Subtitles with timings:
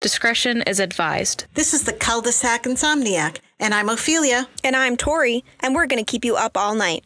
[0.00, 1.46] Discretion is advised.
[1.54, 4.46] This is the Cul-de-sac Insomniac, and I'm Ophelia.
[4.62, 7.04] And I'm Tori, and we're going to keep you up all night.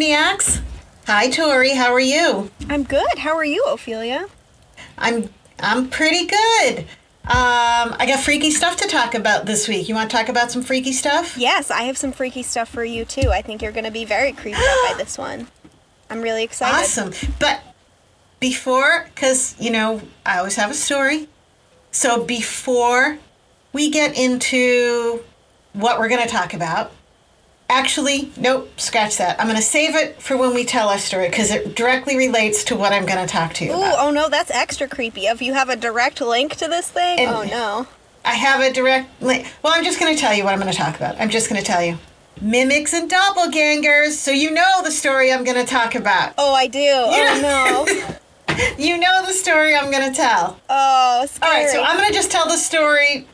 [0.00, 0.62] Insomniacs.
[1.06, 1.74] Hi, Tori.
[1.74, 2.50] How are you?
[2.70, 3.18] I'm good.
[3.18, 4.28] How are you, Ophelia?
[4.96, 5.28] I'm
[5.58, 6.78] I'm pretty good.
[7.24, 9.90] Um, I got freaky stuff to talk about this week.
[9.90, 11.36] You want to talk about some freaky stuff?
[11.36, 13.28] Yes, I have some freaky stuff for you, too.
[13.28, 15.48] I think you're going to be very creeped out by this one.
[16.08, 16.80] I'm really excited.
[16.80, 17.12] Awesome.
[17.38, 17.60] But
[18.40, 21.28] before, because, you know, I always have a story.
[21.90, 23.18] So before
[23.74, 25.22] we get into
[25.74, 26.90] what we're going to talk about,
[27.70, 29.40] actually, nope, scratch that.
[29.40, 32.64] I'm going to save it for when we tell our story because it directly relates
[32.64, 33.94] to what I'm going to talk to you Ooh, about.
[33.98, 35.26] oh no, that's extra creepy.
[35.26, 37.86] If you have a direct link to this thing, And- oh no.
[38.22, 39.46] I have a direct link.
[39.62, 41.18] Well, I'm just going to tell you what I'm going to talk about.
[41.18, 41.96] I'm just going to tell you.
[42.42, 44.10] Mimics and doppelgangers.
[44.10, 46.34] So you know the story I'm going to talk about.
[46.36, 46.78] Oh, I do.
[46.82, 48.16] Oh no.
[48.78, 50.60] You know the story I'm going to tell.
[50.68, 51.62] Oh, All scary.
[51.64, 53.26] right, so I'm going to just tell the story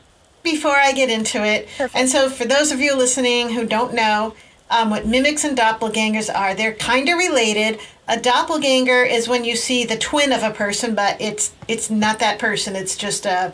[0.51, 1.67] before I get into it.
[1.77, 1.95] Perfect.
[1.95, 4.33] And so, for those of you listening who don't know
[4.69, 7.79] um, what mimics and doppelgangers are, they're kind of related.
[8.07, 12.19] A doppelganger is when you see the twin of a person, but it's it's not
[12.19, 12.75] that person.
[12.75, 13.53] It's just a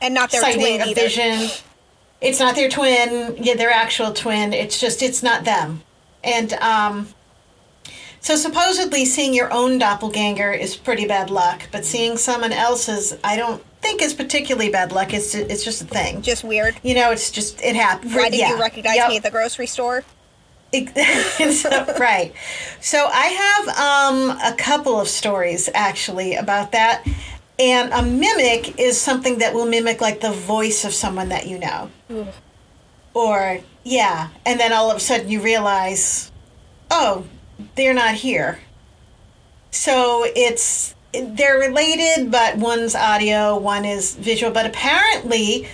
[0.00, 1.00] and not their sighting, twin a either.
[1.00, 1.48] vision.
[2.20, 3.36] It's not their twin.
[3.38, 4.52] Yeah, their actual twin.
[4.52, 5.82] It's just it's not them.
[6.24, 7.08] And um,
[8.20, 13.36] so supposedly seeing your own doppelganger is pretty bad luck, but seeing someone else's, I
[13.36, 15.12] don't think is particularly bad luck.
[15.14, 16.22] It's it's just a thing.
[16.22, 16.76] Just weird.
[16.82, 18.14] You know, it's just it happens.
[18.14, 18.50] Why did yeah.
[18.50, 19.08] you recognize Yep.
[19.08, 20.04] me at the grocery store?
[21.98, 22.32] Right.
[22.80, 27.04] So I have um, a couple of stories actually about that.
[27.58, 31.58] And a mimic is something that will mimic like the voice of someone that you
[31.58, 31.90] know.
[33.14, 34.28] Or, yeah.
[34.46, 36.30] And then all of a sudden you realize,
[36.90, 37.24] oh,
[37.74, 38.60] they're not here.
[39.72, 44.52] So it's, they're related, but one's audio, one is visual.
[44.52, 45.66] But apparently,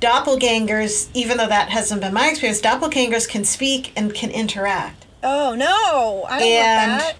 [0.00, 5.06] doppelgangers, even though that hasn't been my experience, doppelgangers can speak and can interact.
[5.22, 7.14] Oh no, I don't And- want that.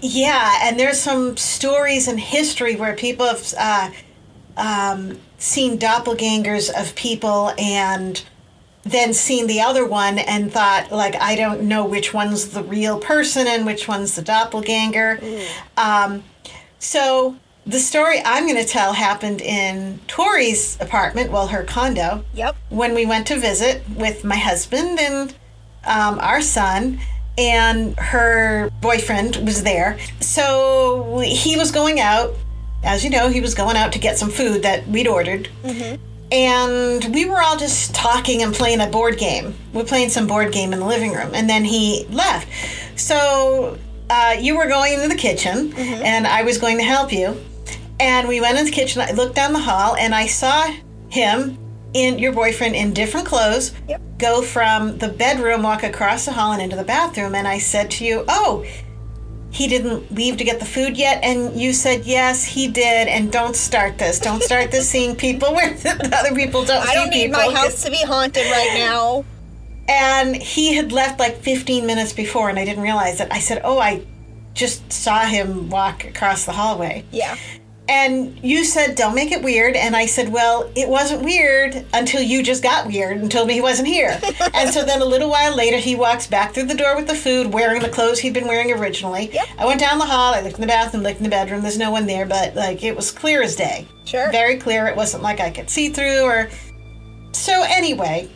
[0.00, 3.90] Yeah, and there's some stories in history where people have uh,
[4.56, 8.22] um, seen doppelgangers of people and
[8.84, 12.98] then seen the other one and thought, like, I don't know which one's the real
[12.98, 15.20] person and which one's the doppelganger.
[15.76, 16.24] Um,
[16.78, 22.24] so the story I'm going to tell happened in Tori's apartment, well, her condo.
[22.34, 22.56] Yep.
[22.70, 25.34] when we went to visit with my husband and
[25.84, 26.98] um, our son
[27.38, 29.98] and her boyfriend was there.
[30.20, 32.34] So he was going out.
[32.84, 35.48] As you know he was going out to get some food that we'd ordered
[36.32, 40.50] and we were all just talking and playing a board game we're playing some board
[40.52, 42.48] game in the living room and then he left
[42.98, 43.78] so
[44.10, 47.36] uh, you were going into the kitchen and i was going to help you
[48.00, 49.00] and we went in the kitchen.
[49.00, 50.66] I looked down the hall and I saw
[51.08, 51.56] him
[51.94, 54.00] in your boyfriend in different clothes Yep.
[54.18, 57.36] go from the bedroom, walk across the hall and into the bathroom.
[57.36, 58.64] And I said to you, Oh,
[59.52, 61.22] he didn't leave to get the food yet.
[61.22, 63.06] And you said, Yes, he did.
[63.06, 64.18] And don't start this.
[64.18, 67.52] Don't start this seeing people where the other people don't I see don't need people.
[67.52, 69.24] my house to be haunted right now.
[69.88, 73.28] And he had left like 15 minutes before, and I didn't realize it.
[73.30, 74.04] I said, Oh, I
[74.54, 77.04] just saw him walk across the hallway.
[77.10, 77.36] Yeah.
[77.92, 79.76] And you said, don't make it weird.
[79.76, 83.52] And I said, well, it wasn't weird until you just got weird and told me
[83.54, 84.18] he wasn't here.
[84.54, 87.14] and so then a little while later, he walks back through the door with the
[87.14, 89.28] food, wearing the clothes he'd been wearing originally.
[89.34, 89.46] Yep.
[89.58, 91.60] I went down the hall, I looked in the bathroom, looked in the bedroom.
[91.60, 93.86] There's no one there, but like it was clear as day.
[94.06, 94.32] Sure.
[94.32, 94.86] Very clear.
[94.86, 96.48] It wasn't like I could see through or.
[97.32, 98.30] So anyway,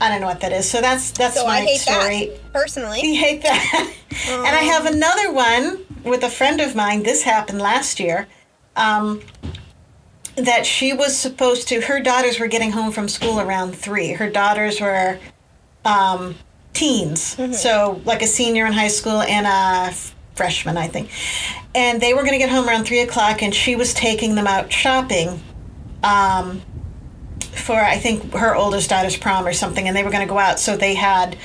[0.00, 0.68] I don't know what that is.
[0.68, 2.26] So that's that's So my I hate story.
[2.26, 3.00] that personally.
[3.04, 3.92] You hate that.
[4.28, 7.04] and I have another one with a friend of mine.
[7.04, 8.26] This happened last year.
[8.76, 9.22] Um,
[10.36, 14.12] that she was supposed to, her daughters were getting home from school around three.
[14.12, 15.18] Her daughters were
[15.84, 16.34] um,
[16.74, 19.94] teens, so like a senior in high school and a
[20.34, 21.10] freshman, I think.
[21.74, 24.46] And they were going to get home around three o'clock, and she was taking them
[24.46, 25.40] out shopping.
[26.04, 26.60] Um,
[27.54, 30.38] for I think her oldest daughter's prom or something, and they were going to go
[30.38, 30.60] out.
[30.60, 31.36] So they had.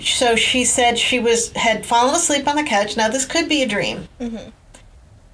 [0.00, 2.96] So she said she was had fallen asleep on the couch.
[2.96, 4.08] Now this could be a dream,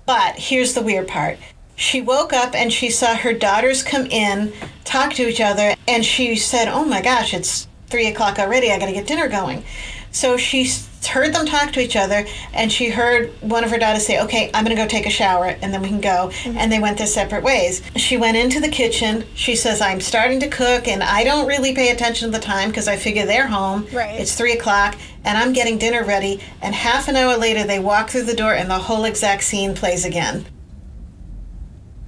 [0.08, 1.38] but here's the weird part:
[1.76, 6.02] she woke up and she saw her daughters come in, talk to each other, and
[6.02, 8.72] she said, "Oh my gosh, it's three o'clock already.
[8.72, 9.64] I got to get dinner going."
[10.10, 10.64] So she
[11.06, 14.50] heard them talk to each other, and she heard one of her daughters say, "Okay,
[14.52, 16.58] I'm going to go take a shower, and then we can go." Mm-hmm.
[16.58, 17.82] And they went their separate ways.
[17.96, 19.24] She went into the kitchen.
[19.34, 22.68] She says, "I'm starting to cook, and I don't really pay attention to the time
[22.68, 23.86] because I figure they're home.
[23.92, 24.20] Right.
[24.20, 28.10] It's three o'clock, and I'm getting dinner ready." And half an hour later, they walk
[28.10, 30.46] through the door, and the whole exact scene plays again.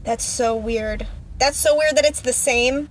[0.03, 1.07] That's so weird.
[1.39, 2.89] That's so weird that it's the same.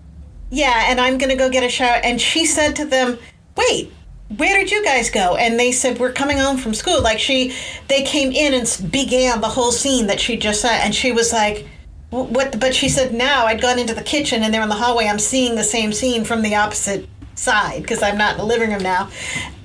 [0.50, 2.00] Yeah, and I'm gonna go get a shower.
[2.04, 3.20] And she said to them,
[3.56, 3.92] "Wait,
[4.38, 7.54] where did you guys go?" And they said, "We're coming home from school." Like she,
[7.88, 11.34] they came in and began the whole scene that she just said, and she was
[11.34, 11.68] like,
[12.10, 15.08] "What?" But she said, "Now I'd gone into the kitchen, and they're in the hallway.
[15.08, 18.72] I'm seeing the same scene from the opposite side because I'm not in the living
[18.72, 19.10] room now."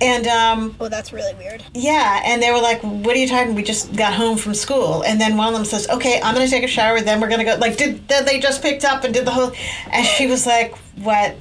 [0.01, 1.63] And um, Oh, that's really weird.
[1.73, 3.53] yeah, and they were like, "What are you talking?
[3.55, 6.47] We just got home from school." And then one of them says, "Okay, I'm gonna
[6.47, 7.01] take a shower.
[7.01, 9.51] Then we're gonna go." Like, did then they just picked up and did the whole?
[9.91, 11.35] And she was like, "What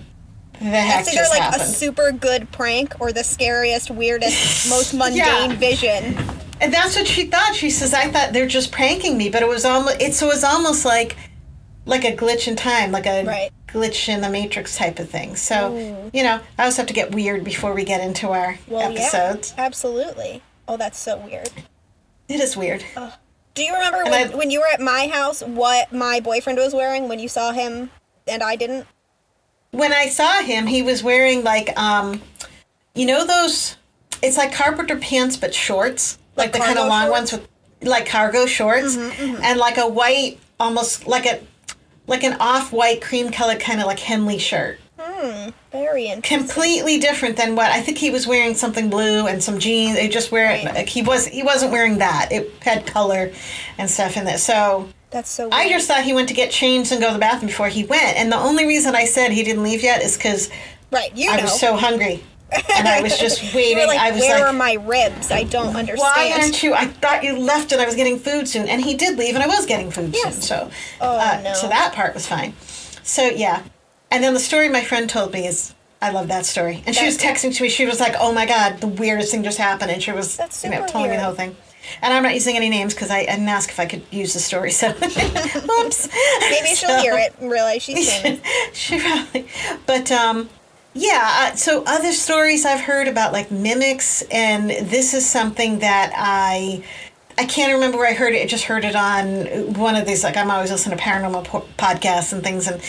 [0.60, 5.16] the either like happened?" a super good prank or the scariest, weirdest, most mundane
[5.50, 5.56] Yeah.
[5.56, 6.16] vision.
[6.60, 7.54] and that's what she thought.
[7.54, 10.44] She says, "I thought they're just pranking me," but it was almost it's it was
[10.44, 11.16] almost like
[11.86, 13.50] like a glitch in time, like a Right.
[13.68, 15.36] glitch in the matrix type of thing.
[15.36, 18.90] So you know, I always have to get weird before we get into our Well,
[18.92, 19.52] episodes.
[19.56, 20.42] yeah, absolutely.
[20.66, 21.50] Oh, that's so weird.
[22.28, 22.82] It is weird.
[23.54, 26.58] Do you remember And when, I- when you were at my house what my boyfriend
[26.58, 27.90] was wearing when you saw him
[28.26, 28.86] and I didn't?
[29.74, 32.22] When I saw him, he was wearing like um,
[32.94, 33.76] you know those.
[34.22, 37.32] It's like carpenter pants, but shorts, like, Like the kind of long shorts?
[37.32, 37.48] ones with
[37.88, 39.42] like cargo shorts, mm-hmm, mm-hmm.
[39.42, 41.40] and like a white, almost like a
[42.06, 44.78] like an off-white cream colored kind of like Henley shirt.
[44.98, 46.38] Hmm, very interesting.
[46.38, 48.54] Completely different than what I think he was wearing.
[48.54, 49.96] Something blue and some jeans.
[49.96, 50.64] They just wear Right.
[50.64, 51.26] like he was.
[51.26, 52.28] He wasn't wearing that.
[52.30, 53.32] It had color
[53.76, 54.38] and stuff in it.
[54.38, 55.54] So That's so weird.
[55.54, 57.84] I just thought he went to get changed and go to the bathroom before he
[57.84, 58.16] went.
[58.18, 60.50] And the only reason I said he didn't leave yet is because
[60.90, 61.42] right, you I know.
[61.44, 62.24] was so hungry.
[62.76, 63.86] And I was just waiting.
[63.86, 65.30] like, I was where like, are my ribs?
[65.30, 65.98] I don't understand.
[66.00, 66.74] why aren't you?
[66.74, 68.66] I thought you left and I was getting food soon.
[68.68, 70.34] And he did leave and I was getting food Yes.
[70.34, 70.42] soon.
[70.42, 70.70] So,
[71.00, 71.54] Oh, uh, no.
[71.54, 72.52] so that part was fine.
[73.04, 73.62] So, yeah.
[74.10, 76.82] And then the story my friend told me is, I love that story.
[76.86, 77.68] And she was texting to me.
[77.68, 79.90] She was like, oh my God, the weirdest thing just happened.
[79.92, 81.56] And she was That's you know, telling me the whole thing.
[82.02, 84.34] And I'm not using any names because I, I didn't ask if I could use
[84.34, 84.70] the story.
[84.70, 86.08] So, whoops.
[86.40, 88.40] Maybe she'll So- hear it and realize she's famous.
[88.72, 89.46] she probably
[89.86, 90.48] but um
[90.94, 96.12] yeah uh, so other stories i've heard about like mimics and this is something that
[96.16, 96.84] i
[97.36, 100.22] i can't remember where i heard it i just heard it on one of these
[100.22, 102.80] like i'm always listening to paranormal po- podcasts and things and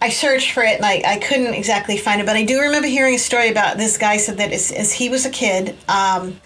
[0.00, 2.88] I searched for it and I, I couldn't exactly find it, but I do remember
[2.88, 6.40] hearing a story about this guy said that as, as he was a kid, um,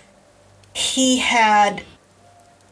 [0.77, 1.83] he had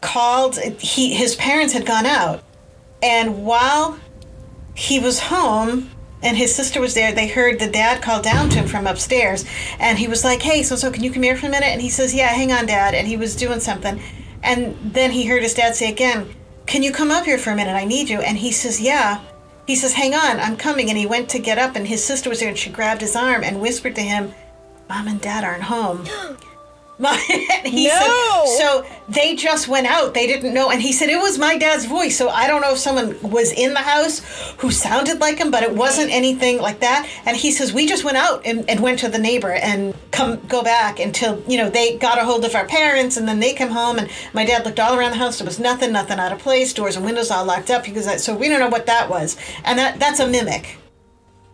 [0.02, 2.44] called he his parents had gone out.
[3.02, 3.98] And while
[4.74, 5.90] he was home
[6.22, 9.46] and his sister was there they heard the dad call down to him from upstairs.
[9.78, 11.68] And he was like hey so so can you come here for a minute?
[11.68, 12.92] And he says yeah hang on dad.
[12.92, 14.02] And he was doing something.
[14.42, 16.28] And then he heard his dad say again
[16.66, 17.74] can you come up here for a minute?
[17.74, 18.20] I need you.
[18.20, 19.22] And he says yeah.
[19.66, 20.90] He says hang on i'm coming.
[20.90, 23.16] And he went to get up and his sister was there and she grabbed his
[23.16, 24.34] arm and whispered to him
[24.90, 26.04] mom and dad aren't home
[27.64, 28.44] he No.
[28.46, 30.14] said, so they just went out.
[30.14, 30.70] They didn't know.
[30.70, 32.16] And he said, it was my dad's voice.
[32.16, 34.20] So I don't know if someone was in the house
[34.58, 37.08] who sounded like him, but it wasn't anything like that.
[37.26, 40.40] And he says, we just went out and, and went to the neighbor and come
[40.46, 43.54] go back until, you know, they got a hold of our parents and then they
[43.54, 43.98] come home.
[43.98, 45.38] And my dad looked all around the house.
[45.38, 46.72] There was nothing, nothing out of place.
[46.72, 47.84] Doors and windows all locked up.
[47.84, 49.36] because goes, so we don't know what that was.
[49.64, 50.78] And that that's a mimic.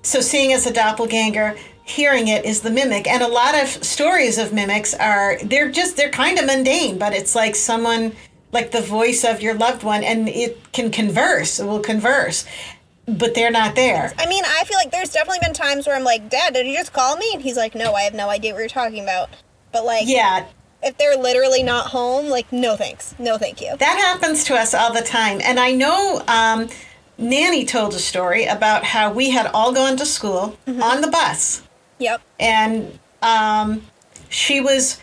[0.02, 1.56] So seeing as a doppelganger,
[1.90, 3.06] hearing it is the mimic.
[3.06, 7.12] And a lot of stories of mimics are they're just they're kind of mundane, but
[7.12, 8.12] it's like someone
[8.52, 12.44] like the voice of your loved one and it can converse, it will converse.
[13.06, 14.12] But they're not there.
[14.18, 16.76] I mean, I feel like there's definitely been times where I'm like, Dad, did you
[16.76, 17.28] just call me?
[17.34, 19.30] And he's like, No, I have no idea what you're talking about.
[19.72, 20.46] But like, Yeah,
[20.82, 23.76] if they're literally not home, like, no thanks, no thank you.
[23.78, 25.40] that happens to us all the time.
[25.42, 26.68] And I know um,
[27.18, 31.62] Nanny told a story about how we had all gone to school on the bus.
[32.00, 32.20] Yep.
[32.40, 33.82] and um,
[34.28, 34.98] she was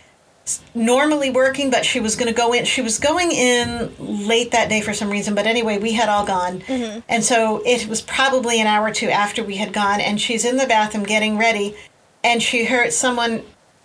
[0.73, 2.65] normally working, but she was going to go in.
[2.65, 5.35] She was going in late that day for some reason.
[5.35, 6.61] But anyway, we had all gone,
[7.07, 9.99] and so it was probably an hour or two after we had gone.
[10.01, 11.75] And she's in the bathroom getting ready,
[12.23, 13.43] and she heard someone.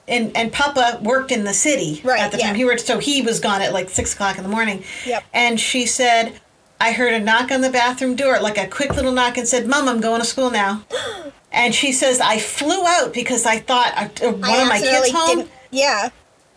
[0.08, 2.48] And, and Papa worked in the city Right, at the yeah.
[2.48, 2.56] time.
[2.56, 4.82] He worked, so he was gone at like six o'clock in the morning.
[5.06, 5.22] Yep.
[5.32, 6.40] And she said,
[6.80, 9.68] I heard a knock on the bathroom door, like a quick little knock, and said,
[9.68, 10.84] "Mom, I'm going to school now."
[11.52, 14.78] And she says, I flew out because I thought uh, uh, one I of my
[14.80, 15.36] kids home.
[15.38, 16.08] didn't- Yeah.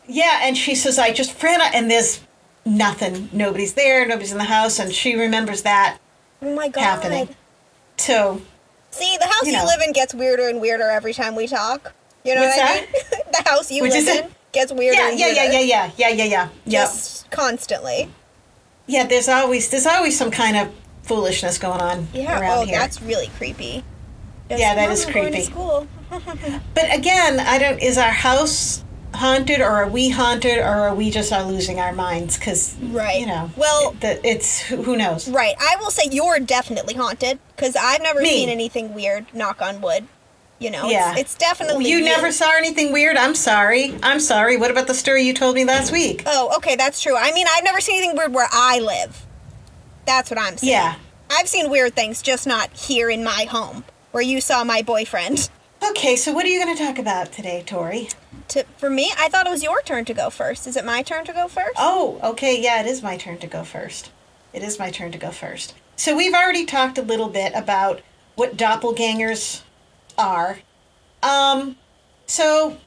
[0.07, 2.21] Yeah, and she says, I just ran out, and there's
[2.63, 3.29] nothing.
[3.33, 4.05] Nobody's there.
[4.07, 5.97] Nobody's in the house, and she remembers that
[6.41, 6.81] Oh my god.
[6.83, 7.29] happening.
[7.97, 8.41] So
[8.91, 9.65] See, the house You you, know.
[9.65, 11.93] live in gets weirder and weirder every time we talk.
[12.23, 12.85] You know What's what I mean?
[13.43, 15.41] the house you Which live in gets weirder yeah, and yeah, weirder.
[15.41, 16.83] yeah, yeah, yeah, yeah, yeah, yeah, yeah.
[16.85, 18.09] Just constantly.
[18.87, 20.71] Yeah, there's always there's always some kind of
[21.03, 22.39] foolishness going on Yeah.
[22.39, 22.77] around Oh, here.
[22.79, 23.83] that's really creepy.
[24.49, 25.87] Yeah, that "Mom, is I'm going to creepy."
[26.73, 27.79] But again, I don't.
[27.81, 28.83] Is our house
[29.13, 32.37] haunted, or are we haunted, or are we just are losing our minds?
[32.37, 33.19] Because Right.
[33.19, 35.27] you know, Well- the, it's who knows.
[35.29, 35.55] Right.
[35.59, 38.29] I will say you're definitely haunted because I've never Me.
[38.29, 39.25] seen anything weird.
[39.33, 40.07] Knock on wood.
[40.59, 40.89] You know.
[40.89, 41.11] Yeah.
[41.13, 43.17] It's, it's definitely You never saw anything weird.
[43.17, 43.97] I'm sorry.
[44.03, 44.55] I'm sorry.
[44.57, 46.23] What about the story you told me last week?
[46.25, 47.15] Oh, okay, that's true.
[47.17, 49.25] I mean, I've never seen anything weird where I live.
[50.05, 50.71] That's what I'm saying.
[50.71, 50.95] Yeah.
[51.29, 53.83] I've seen weird things, just not here in my home,
[54.15, 55.49] where you saw my boyfriend.
[55.89, 58.07] Okay, so what are you going to talk about today, Tori?
[58.47, 60.67] To, for me, I thought it was your turn to go first.
[60.67, 61.73] Is it my turn to go first?
[61.77, 62.57] Oh, okay.
[62.61, 64.11] Yeah, it is my turn to go first.
[64.53, 65.75] It is my turn to go first.
[65.97, 68.01] So we've already talked a little bit about
[68.35, 69.63] what doppelgangers
[70.17, 70.59] are.
[71.21, 71.75] Um,
[72.25, 72.77] so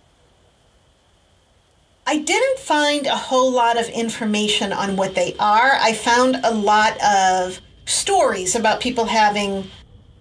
[2.07, 5.73] I didn't find a whole lot of information on what they are.
[5.75, 9.71] I found a lot of stories about people having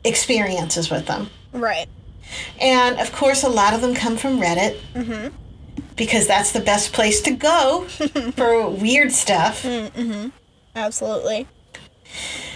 [0.08, 1.30] experiences with them.
[1.54, 1.88] Right.
[2.60, 4.80] And of course, a lot of them come from Reddit.
[5.96, 7.84] Because that's the best place to go
[8.36, 9.66] for weird stuff.
[10.76, 11.48] Absolutely.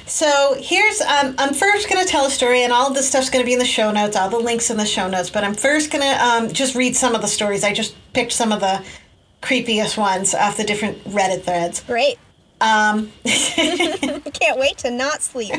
[0.06, 3.30] So here's um, I'm first going to tell a story, and all of this stuff's
[3.30, 5.30] going to be in the show notes, all the links in the show notes.
[5.30, 7.64] But I'm first going to um, just read some of the stories.
[7.64, 8.84] I just picked some of the
[9.42, 11.82] creepiest ones off the different Reddit threads.
[11.84, 12.20] Great.
[12.60, 15.56] Um, Can't wait to not sleep.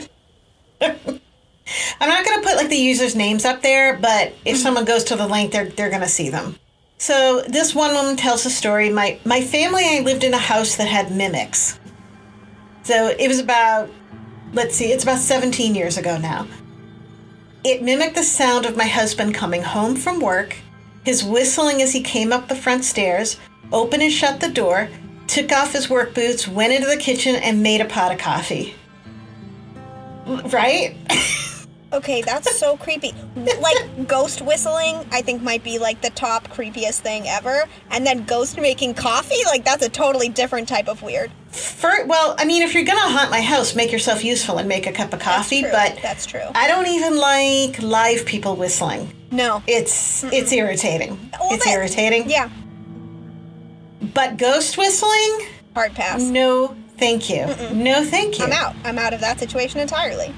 [2.01, 4.57] I'm not going to put like the users' names up there, but if mm-hmm.
[4.57, 6.57] someone goes to the link, they're they're going to see them.
[6.99, 8.91] So this one woman tells a story.
[8.91, 11.79] My my family and I lived in a house that had mimics.
[12.83, 13.91] So it was about
[14.53, 16.47] let's see, it's about 17 years ago now.
[17.65, 20.57] It mimicked the sound of my husband coming home from work,
[21.05, 23.39] his whistling as he came up the front stairs,
[23.73, 24.89] opened and shut the door,
[25.27, 28.75] took off his work boots, went into the kitchen, and made a pot of coffee.
[30.27, 30.97] Right?
[31.93, 33.13] Okay, that's so creepy.
[33.37, 37.65] Like ghost whistling, I think might be like the top creepiest thing ever.
[37.91, 41.31] And then ghost making coffee, like that's a totally different type of weird.
[41.51, 44.87] For, well, I mean, if you're gonna haunt my house, make yourself useful and make
[44.87, 45.61] a cup of coffee.
[45.61, 45.71] true.
[45.71, 46.47] But That's true.
[46.55, 49.13] I don't even like live people whistling.
[49.31, 49.63] No.
[49.67, 51.19] It's it's irritating.
[51.51, 52.31] It's that- irritating.
[52.31, 52.49] Yeah.
[54.15, 56.23] But ghost whistling, Hard pass.
[56.23, 57.47] no, thank you.
[57.73, 58.45] No, thank you.
[58.47, 58.75] I'm out.
[58.85, 60.35] I'm out of that situation entirely.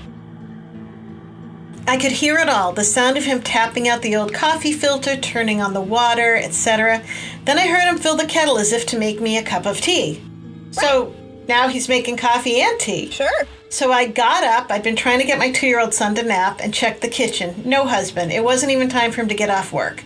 [1.86, 5.16] I could hear it all the sound of him tapping out the old coffee filter,
[5.16, 7.02] turning on the water, etc.
[7.44, 9.80] Then I heard him fill the kettle as if to make me a cup of
[9.80, 10.22] tea.
[10.70, 11.14] So
[11.46, 13.10] now he's making coffee and tea.
[13.10, 13.28] Sure.
[13.68, 14.70] So I got up.
[14.70, 17.08] I'd been trying to get my two year old son to nap and checked the
[17.08, 17.62] kitchen.
[17.66, 18.32] No husband.
[18.32, 20.02] It wasn't even time for him to get off work.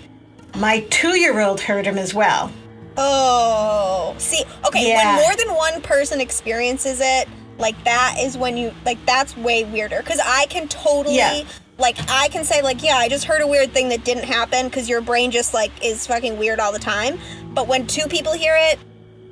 [0.57, 2.51] My two year old heard him as well.
[2.97, 4.15] Oh.
[4.19, 5.17] See, okay, Yeah.
[5.17, 9.65] when more than one person experiences it, like that is when you like that's way
[9.65, 11.45] weirder cuz I can totally Yeah.
[11.79, 14.69] Like I can say like yeah, I just heard a weird thing that didn't happen
[14.71, 17.19] cuz your brain just like is fucking weird all the time.
[17.55, 18.79] But when two people hear it,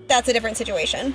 [0.08, 1.14] that's a different situation.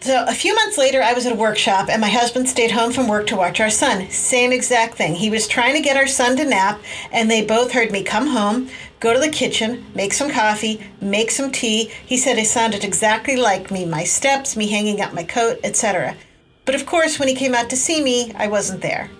[0.00, 2.92] So a few months later, I was at a workshop and my husband stayed home
[2.92, 4.10] from work to watch our son.
[4.10, 5.14] Same exact thing.
[5.14, 6.80] He was trying to get our son to nap,
[7.12, 8.68] and they both heard me come home,
[9.00, 11.90] go to the kitchen, make some coffee, make some tea.
[12.04, 16.16] He said it sounded exactly like me my steps, me hanging up my coat, etc.
[16.64, 19.10] But of course, when he came out to see me, I wasn't there.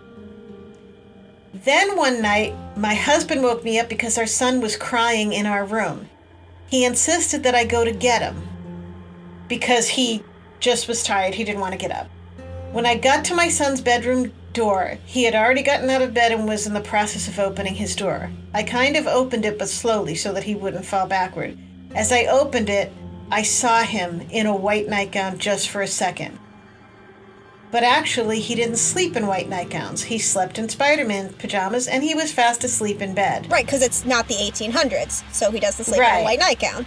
[1.54, 5.64] Then one night, my husband woke me up because our son was crying in our
[5.64, 6.09] room.
[6.66, 8.49] He insisted that I go to get him
[9.49, 10.23] because he
[10.61, 11.35] just was tired.
[11.35, 12.09] He didn't want to get up.
[12.73, 16.32] When I got to my son's bedroom door, he had already gotten out of bed
[16.32, 18.30] and was in the process of opening his door.
[18.54, 21.59] I kind of opened it, but slowly so that he wouldn't fall backward.
[21.94, 22.90] As I opened it,
[23.30, 26.38] I saw him in a white nightgown just for a second.
[27.73, 30.02] But actually, he didn't sleep in white nightgowns.
[30.05, 33.50] He slept in Spider Man pajamas and he was fast asleep in bed.
[33.50, 36.21] Right, cuz it's not the 1800s, so he doesn't sleep in Right.
[36.21, 36.87] a white nightgown.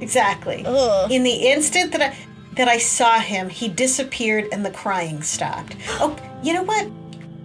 [0.00, 0.62] Exactly.
[0.66, 1.10] Ugh.
[1.10, 2.16] In the instant that I
[2.54, 5.74] that I saw him, he disappeared and the crying stopped.
[6.00, 6.86] Oh, you know what?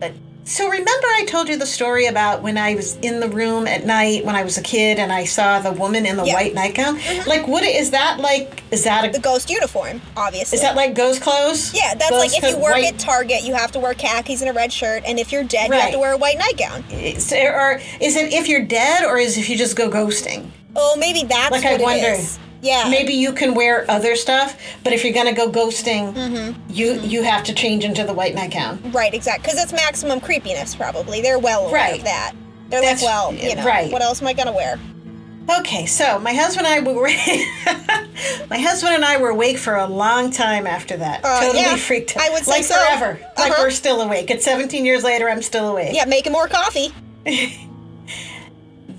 [0.01, 0.09] Uh,
[0.49, 3.85] So remember I told you the story about when I was in the room at
[3.85, 6.35] night when I was a kid and I saw the woman in the Yeah.
[6.35, 6.97] white nightgown?
[6.99, 7.27] Mm-hmm.
[7.29, 10.55] Like what is that like is that a The ghost uniform, obviously.
[10.55, 11.73] is that like ghost clothes?
[11.73, 14.39] Yeah, that's Ghost like if you work white- at Target, you have to wear khakis
[14.39, 16.85] and a red shirt, and if you're dead, you have to wear a white nightgown.
[16.91, 20.49] Is- or is it if you're dead or is it if you just go ghosting?
[20.77, 22.07] Oh, maybe that's Like what I it wonder.
[22.21, 22.39] is.
[22.61, 22.87] Yeah.
[22.89, 26.59] maybe you can wear other stuff, but if you're gonna go ghosting, Mm-hmm.
[26.69, 28.79] you you have to change into the white nightgown.
[28.91, 29.43] Right, exactly.
[29.51, 31.21] Because it's maximum creepiness, probably.
[31.21, 31.97] They're well aware Right.
[31.99, 32.33] of that.
[32.69, 33.91] They're That's- like, well, you know, right.
[33.91, 34.79] what else am I gonna wear?
[35.59, 37.07] Okay, so my husband and I were
[38.49, 41.23] my husband and I were awake for a long time after that.
[41.23, 42.23] Uh, totally yeah, freaked out.
[42.23, 42.75] I would say like so.
[42.75, 43.19] forever.
[43.37, 43.61] Like Uh-huh.
[43.63, 44.29] we're still awake.
[44.29, 45.93] It's 17 years later, I'm still awake.
[45.95, 46.91] Yeah, making more coffee.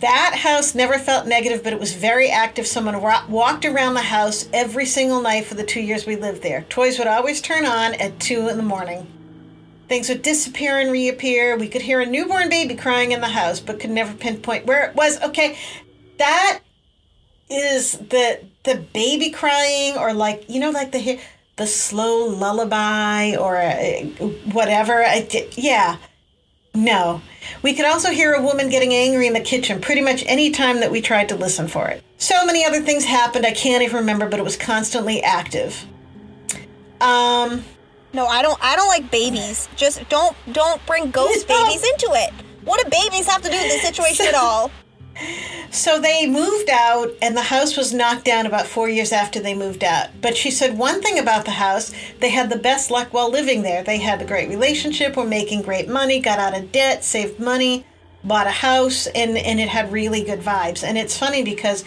[0.00, 2.68] That house never felt negative, but it was very active.
[2.68, 6.42] Someone wa- walked around the house every single night for the two years we lived
[6.42, 6.62] there.
[6.68, 9.08] Toys would always turn on at two in the morning.
[9.88, 11.56] Things would disappear and reappear.
[11.56, 14.88] We could hear a newborn baby crying in the house, but could never pinpoint where
[14.88, 15.20] it was.
[15.22, 15.56] Okay,
[16.18, 16.60] that
[17.50, 21.18] is the the baby crying, or like you know, like the
[21.56, 24.04] the slow lullaby, or uh,
[24.52, 25.02] whatever.
[25.02, 25.26] I
[25.56, 25.96] yeah.
[26.78, 27.20] No.
[27.62, 30.78] We could also hear a woman getting angry in the kitchen pretty much any time
[30.80, 32.02] that we tried to listen for it.
[32.18, 35.84] So many other things happened I can't even remember, but it was constantly active.
[37.00, 37.64] Um,
[38.12, 38.58] No, I don't.
[38.62, 39.68] I don't like babies.
[39.76, 42.32] Just don't don't bring ghost babies into it.
[42.64, 44.70] What do babies have to do with the situation at all?
[45.70, 49.54] So they moved out, and the house was knocked down about four years after they
[49.54, 50.08] moved out.
[50.20, 53.62] But she said one thing about the house they had the best luck while living
[53.62, 53.82] there.
[53.82, 57.84] They had a great relationship, were making great money, got out of debt, saved money,
[58.24, 60.82] bought a house, and, and it had really good vibes.
[60.82, 61.84] And it's funny because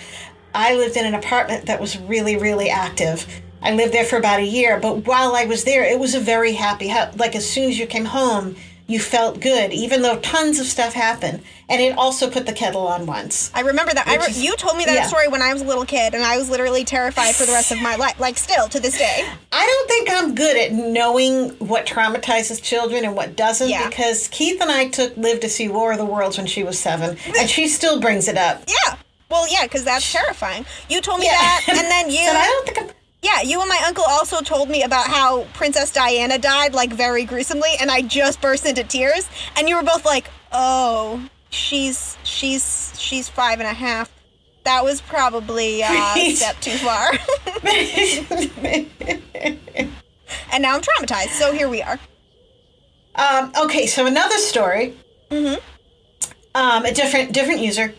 [0.54, 3.26] I lived in an apartment that was really, really active.
[3.62, 6.20] I lived there for about a year, but while I was there, it was a
[6.20, 7.18] very happy house.
[7.18, 8.56] Like as soon as you came home,
[8.92, 11.42] you felt good, even though tons of stuff happened.
[11.70, 13.50] And it also put the kettle on once.
[13.54, 14.06] I remember that.
[14.08, 15.06] I re- is- you told me that yeah.
[15.08, 17.72] story when I was a little kid, and I was literally terrified for the rest
[17.72, 18.20] of my life.
[18.20, 19.26] Like still to this day.
[19.54, 23.88] I don't think I'm good at knowing what traumatizes children and what doesn't Yeah.
[23.88, 26.78] because Keith and I took Liv to see War of the Worlds when she was
[26.78, 28.64] seven, and she still brings it up.
[28.68, 28.98] Yeah.
[29.30, 30.66] Well, yeah, because that's terrifying.
[30.90, 31.32] You told me Yeah.
[31.32, 32.20] that, and then you.
[32.20, 32.96] and I don't think I'm.
[33.22, 37.24] Yeah, you and my uncle also told me about how Princess Diana died, like very
[37.24, 39.30] gruesomely, and I just burst into tears.
[39.56, 44.12] And you were both like, "Oh, she's she's she's five and a half.
[44.64, 47.12] That was probably uh, a step too far."
[50.52, 51.30] and now I'm traumatized.
[51.38, 52.00] So here we are.
[53.14, 54.96] Um, okay, so another story.
[55.30, 55.60] Mm-hmm.
[56.56, 57.94] Um, a different different user.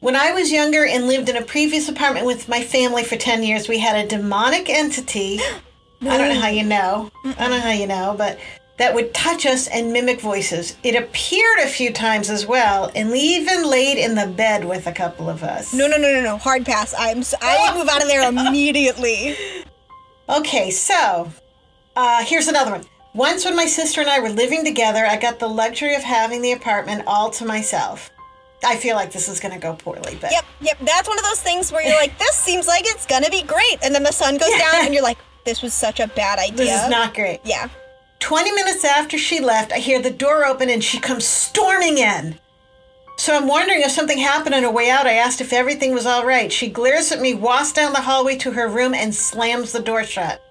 [0.00, 3.42] When I was younger and lived in a previous apartment with my family for ten
[3.42, 5.40] years, we had a demonic entity.
[6.02, 7.10] I don't know how you know.
[7.22, 8.40] I don't know how you know, but
[8.78, 10.74] that would touch us and mimic voices.
[10.82, 14.92] It appeared a few times as well, and even laid in the bed with a
[14.92, 15.74] couple of us.
[15.74, 16.38] No, no, no, no, no.
[16.38, 16.94] Hard pass.
[16.96, 17.22] I'm.
[17.22, 19.36] So, I would move out of there immediately.
[20.30, 21.30] Okay, so
[21.94, 22.84] uh, here's another one.
[23.12, 26.40] Once, when my sister and I were living together, I got the luxury of having
[26.40, 28.10] the apartment all to myself.
[28.64, 30.78] I feel like this is going to go poorly, but Yep, yep.
[30.82, 33.78] That's one of those things where you're like, "This seems like it's gonna be great,"
[33.82, 36.66] and then the sun goes down, and you're like, "This was such a bad idea."
[36.66, 37.40] this is not great.
[37.44, 37.68] Yeah.
[38.20, 42.38] 20 minutes after she left, I hear the door open and she comes storming in.
[43.16, 45.06] So I'm wondering if something happened on her way out.
[45.06, 46.52] I asked if everything was all right.
[46.52, 50.04] She glares at me, walks down the hallway to her room, and slams the door
[50.04, 50.42] shut.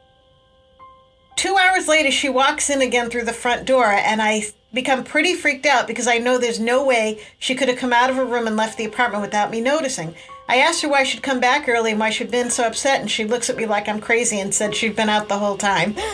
[1.36, 5.34] Two hours later, she walks in again through the front door, and I become pretty
[5.34, 8.26] freaked out because I know there's no way she could have come out of her
[8.26, 10.16] room and left the apartment without me noticing.
[10.48, 13.10] I asked her why she'd come back early and why she'd been so upset, and
[13.10, 15.96] she looks at me like I'm crazy and said she'd been out the whole time.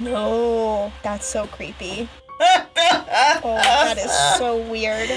[0.00, 2.08] No, that's so creepy.
[2.40, 5.10] oh, that is so weird.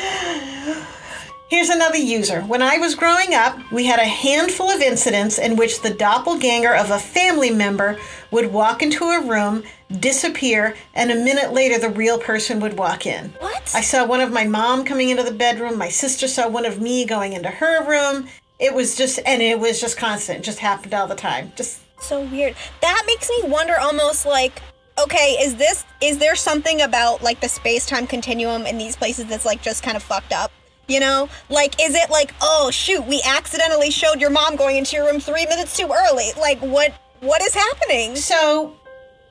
[1.52, 2.42] Here's another user.
[2.42, 6.74] When I was growing up, we had a handful of incidents in which the doppelganger
[6.74, 8.00] of a family member
[8.32, 9.64] would walk into a room,
[10.00, 13.30] disappear, and a minute later the real person would walk in.
[13.40, 13.72] What?
[13.76, 15.78] I saw one of my mom coming into the bedroom.
[15.78, 18.28] My sister saw one of me going into her room.
[18.60, 20.40] It was just, and it was just constant.
[20.40, 21.52] It just happened all the time.
[21.56, 22.56] Just, so weird.
[22.82, 24.62] That makes me wonder almost like
[25.00, 29.46] okay, is this is there something about like the space-time continuum in these places that's
[29.46, 30.52] like just kind of fucked up?
[30.88, 31.30] You know?
[31.50, 35.20] Like is it like, "Oh, shoot, we accidentally showed your mom going into your room
[35.20, 38.16] 3 minutes too early." Like what what is happening?
[38.16, 38.74] So,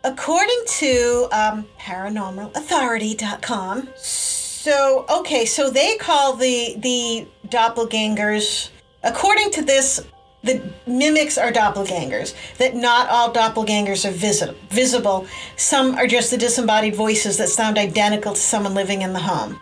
[0.03, 8.71] according to um, paranormalauthority.com, so okay, so they call the the doppelgangers.
[9.03, 10.07] According to this,
[10.43, 12.35] the mimics are doppelgangers.
[12.59, 15.27] That not all doppelgangers are visi- visible.
[15.57, 19.59] Some are just the disembodied voices that sound identical to someone living in the home.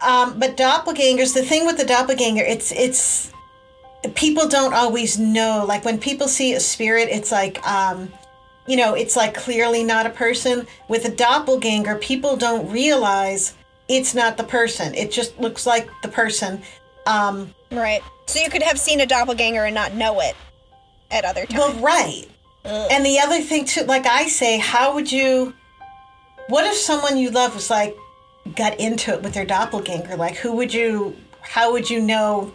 [0.00, 3.32] Um, but doppelgangers, the thing with the doppelganger, it's it's
[4.14, 5.64] people don't always know.
[5.66, 8.12] Like when people see a spirit, it's like, um,
[8.66, 10.66] you know, it's like clearly not a person.
[10.88, 13.54] With a doppelganger, people don't realize
[13.88, 14.94] it's not the person.
[14.94, 16.62] It just looks like the person.
[17.06, 18.02] Um, Right.
[18.26, 20.34] So you could have seen a doppelganger and not know it.
[21.10, 21.58] at other times.
[21.58, 22.24] Well, right.
[22.64, 25.54] And the other thing too, like I say, how would you?
[26.48, 27.96] What if someone you love was like
[28.56, 30.16] got into it with their doppelganger?
[30.16, 31.16] Like, who would you?
[31.40, 32.52] How would you know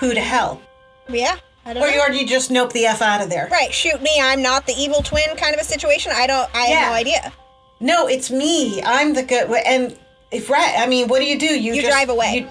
[0.00, 0.60] who to hell.
[1.08, 2.02] yeah, I don't Or, know.
[2.08, 3.48] or you just nope the f out of there?
[3.52, 6.10] Right, shoot me, I'm not the evil twin kind of a situation.
[6.14, 6.80] I don't, I Yeah.
[6.80, 7.32] have no idea.
[7.80, 8.82] No, it's me.
[8.82, 9.50] I'm the good.
[9.66, 9.96] And
[10.30, 11.46] if right, I mean, what do you do?
[11.46, 12.48] You, You just, drive away.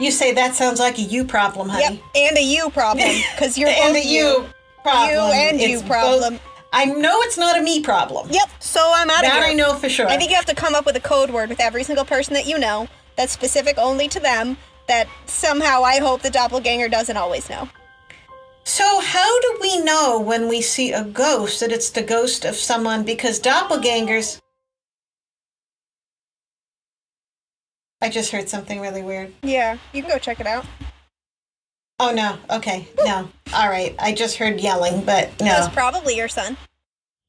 [0.00, 1.84] You, you say that sounds like a you problem, honey.
[1.84, 4.46] Yep, and a you problem because you're and both a you
[4.82, 5.10] problem.
[5.14, 6.40] You and you It's both- problem.
[6.72, 8.28] I know it's not a me problem.
[8.30, 8.50] Yep.
[8.60, 9.40] So I'm out of here.
[9.40, 9.48] That.
[9.50, 10.08] I know for sure.
[10.08, 12.34] I think you have to come up with a code word with every single person
[12.34, 14.58] that you know that's specific only to them.
[14.88, 17.68] That somehow I hope the doppelganger doesn't always know.
[18.64, 22.56] So, how do we know when we see a ghost that it's the ghost of
[22.56, 23.04] someone?
[23.04, 24.40] Because doppelgangers.
[28.02, 29.32] I just heard something really weird.
[29.42, 30.66] Yeah, you can go check it out.
[31.98, 32.36] Oh, no.
[32.50, 32.88] Okay.
[33.04, 33.28] No.
[33.54, 33.94] All right.
[33.98, 35.46] I just heard yelling, but no.
[35.46, 36.56] It was probably your son.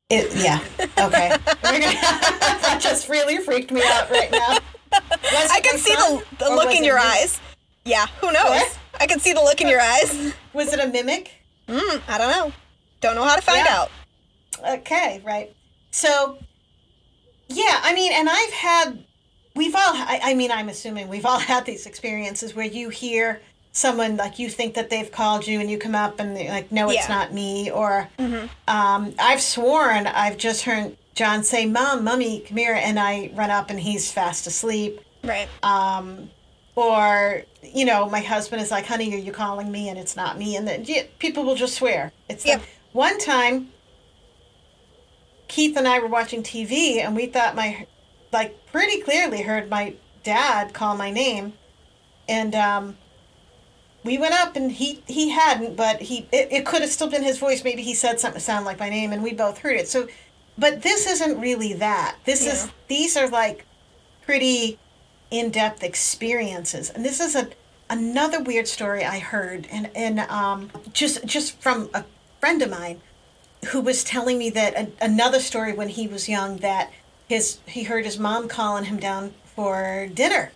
[0.10, 0.60] It, yeah.
[1.00, 1.36] Okay.
[2.68, 4.58] That just really freaked me out right now.
[4.92, 7.04] Was I can see son, the, the look in your me?
[7.06, 7.40] eyes.
[7.88, 8.50] Yeah, who knows?
[8.50, 8.80] What?
[9.00, 10.34] I can see the look in your eyes.
[10.54, 11.32] Was it a mimic?
[11.70, 12.52] Mm, I don't know.
[13.00, 13.76] Don't know how to find Yeah.
[13.82, 13.92] out.
[14.80, 15.56] Okay, right.
[15.92, 16.38] So,
[17.48, 19.06] yeah, I mean, and I've had,
[19.56, 23.42] we've all, I, I mean, I'm assuming we've all had these experiences where you hear
[23.72, 26.72] someone like you think that they've called you and you come up and they're like,
[26.72, 27.04] no, it's Yeah.
[27.04, 27.12] Mm-hmm.
[27.14, 27.72] not me.
[27.72, 28.10] Or
[28.68, 32.74] um, I've sworn I've just heard John say, Mom, Mummy, come here.
[32.74, 35.00] And I run up and he's fast asleep.
[35.24, 35.48] Right.
[35.64, 36.30] Um,
[36.78, 39.90] or, you know, my husband is like, honey, are you calling me?
[39.90, 40.56] And it's not me.
[40.56, 42.12] And then yeah, people will just swear.
[42.30, 42.62] It's Yep.
[42.92, 43.70] One time,
[45.48, 47.88] Keith and I were watching TV and we thought my,
[48.32, 51.54] like, pretty clearly heard my dad call my name.
[52.30, 52.98] And, um,
[54.04, 57.24] we went up and he, he hadn't, but he, it, it could have still been
[57.24, 57.64] his voice.
[57.64, 59.88] Maybe he said something sound like my name and we both heard it.
[59.88, 60.08] So,
[60.60, 62.18] but this isn't really that.
[62.26, 63.66] This is, these are like
[64.22, 64.78] pretty
[65.32, 66.90] in-depth experiences.
[66.90, 67.50] And this is a
[67.90, 69.68] another weird story i heard.
[69.72, 72.04] And and um just just from a
[72.40, 73.02] friend of mine
[73.70, 76.92] who was telling me that a, another story when he was young that
[77.28, 80.52] his he heard his mom calling him down for dinner.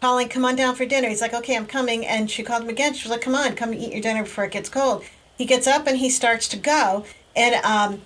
[0.00, 1.08] Calling come on down for dinner.
[1.08, 2.06] He's like okay i'm coming.
[2.06, 2.94] And she called him again.
[2.94, 5.04] She was like come on come eat your dinner before it gets cold.
[5.36, 7.04] He gets up and he starts to go.
[7.34, 8.02] And um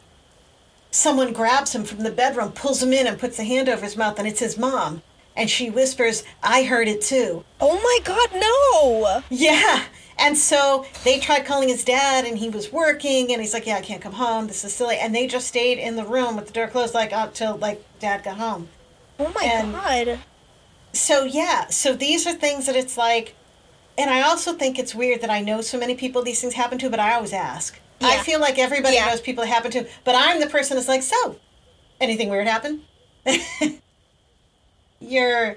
[0.91, 3.97] someone grabs him from the bedroom pulls him in and puts a hand over his
[3.97, 5.03] mouth and it's his mom
[5.41, 9.23] and she whispers i heard it too Oh my god, no!
[9.29, 9.85] yeah.
[10.19, 13.77] And so they tried calling his dad, and he was working, and he's like, "Yeah,
[13.77, 14.47] I can't come home.
[14.49, 17.13] This is silly." And they just stayed in the room with the door closed, like
[17.13, 18.69] up till like dad got home.
[19.19, 20.19] Oh my And- god.
[20.93, 23.35] So yeah, so these are things that it's like,
[23.99, 26.79] and I also think it's weird that I know so many people these things happen
[26.79, 27.79] to, but I always ask.
[28.03, 29.07] I feel like everybody Yeah.
[29.07, 31.37] knows people it happen to, but I'm the person that's like, "So,
[32.01, 32.83] anything weird happen?"
[35.01, 35.57] Your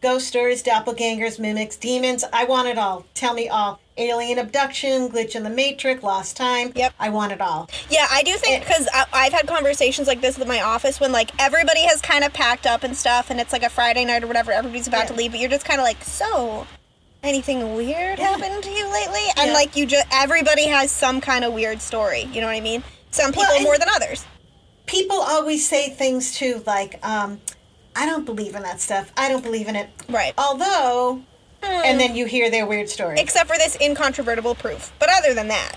[0.00, 2.24] ghost stories, doppelgangers, mimics, demons.
[2.32, 3.04] I want it all.
[3.14, 3.80] Tell me all.
[3.96, 6.72] Alien abduction, glitch in the matrix, lost time.
[6.74, 6.94] Yep.
[6.98, 7.68] I want it all.
[7.90, 11.30] Yeah, I do think because I've had conversations like this with my office when like
[11.38, 14.26] everybody has kind of packed up and stuff, and it's like a Friday night or
[14.26, 14.52] whatever.
[14.52, 16.66] Everybody's about to leave, but you're just kind of like, so
[17.22, 19.26] anything weird happened to you lately?
[19.36, 22.22] And like you just everybody has some kind of weird story.
[22.32, 22.82] You know what I mean?
[23.10, 24.24] Some people Well, more than others.
[24.86, 27.40] People always say things too, like, um,
[27.96, 29.12] I don't believe in that stuff.
[29.16, 29.88] I don't believe in it.
[30.08, 30.32] Right.
[30.38, 31.22] Although,
[31.62, 31.66] hmm.
[31.84, 33.18] and then you hear their weird story.
[33.18, 34.92] Except for this incontrovertible proof.
[34.98, 35.72] But other than that,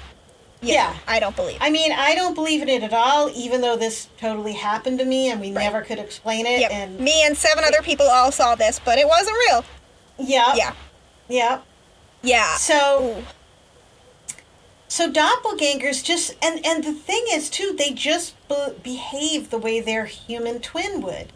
[0.62, 0.96] yeah, Yeah.
[1.08, 1.58] I don't believe.
[1.60, 5.06] I mean, I don't believe in it at all, even though this totally happened to
[5.06, 6.62] me and we never could explain it.
[6.62, 6.72] Yep.
[6.72, 9.66] And Me and seven other people all saw this, but it wasn't real.
[10.20, 10.74] yeah, Yeah.
[11.28, 11.60] yeah.
[12.22, 12.56] Yeah.
[12.56, 13.24] So, Ooh.
[14.88, 19.82] so doppelgangers just and and the thing is too, they just be- behave the way
[19.82, 21.34] their human twin would,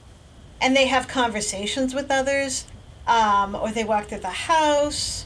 [0.61, 2.65] and they have conversations with others,
[3.07, 5.25] um, or they walk through the house,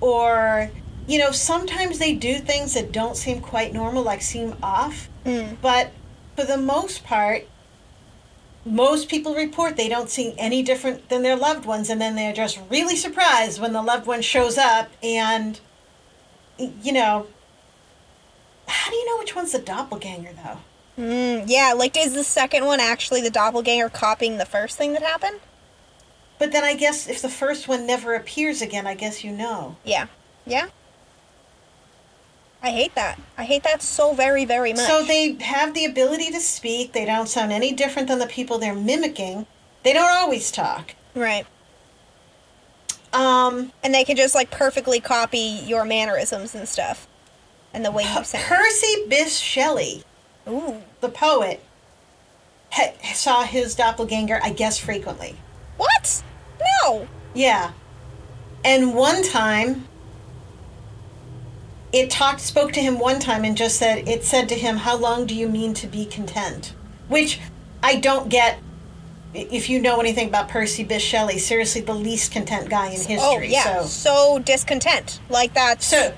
[0.00, 0.70] or
[1.06, 5.08] you know, sometimes they do things that don't seem quite normal, like seem off.
[5.24, 5.56] Mm.
[5.60, 5.90] But
[6.36, 7.46] for the most part,
[8.64, 12.32] most people report they don't see any different than their loved ones, and then they're
[12.32, 14.90] just really surprised when the loved one shows up.
[15.02, 15.60] And,
[16.58, 17.26] you know,
[18.66, 20.58] how do you know which one's the doppelganger, though?
[20.98, 25.02] Mm, yeah, like is the second one actually the doppelganger copying the first thing that
[25.02, 25.40] happened?
[26.38, 29.76] But then I guess if the first one never appears again, I guess you know.
[29.84, 30.06] Yeah.
[30.46, 30.68] Yeah.
[32.62, 33.20] I hate that.
[33.36, 34.86] I hate that so very, very much.
[34.86, 36.92] So they have the ability to speak.
[36.92, 39.46] They don't sound any different than the people they're mimicking.
[39.82, 40.94] They don't always talk.
[41.14, 41.46] right.
[43.12, 47.06] Um, And they can just like perfectly copy your mannerisms and stuff.
[47.72, 48.44] and the way you sound.
[48.44, 50.04] Percy Bysshe Shelley,
[50.48, 50.82] Ooh.
[51.00, 51.62] the poet,
[52.70, 55.36] ha- saw his doppelganger, I guess, frequently.
[55.76, 56.22] What?
[56.82, 57.08] No.
[57.34, 57.72] Yeah.
[58.64, 59.86] And one time,
[61.92, 64.96] it talked, spoke to him one time and just said, it said to him, How
[64.96, 66.74] long do you mean to be content?
[67.08, 67.40] Which
[67.82, 68.58] I don't get.
[69.34, 73.18] If you know anything about Percy Bysshe Shelley, seriously, the least content guy in history.
[73.20, 73.82] Oh yeah.
[73.82, 75.20] So, So discontent.
[75.28, 75.82] Like that.
[75.82, 76.14] so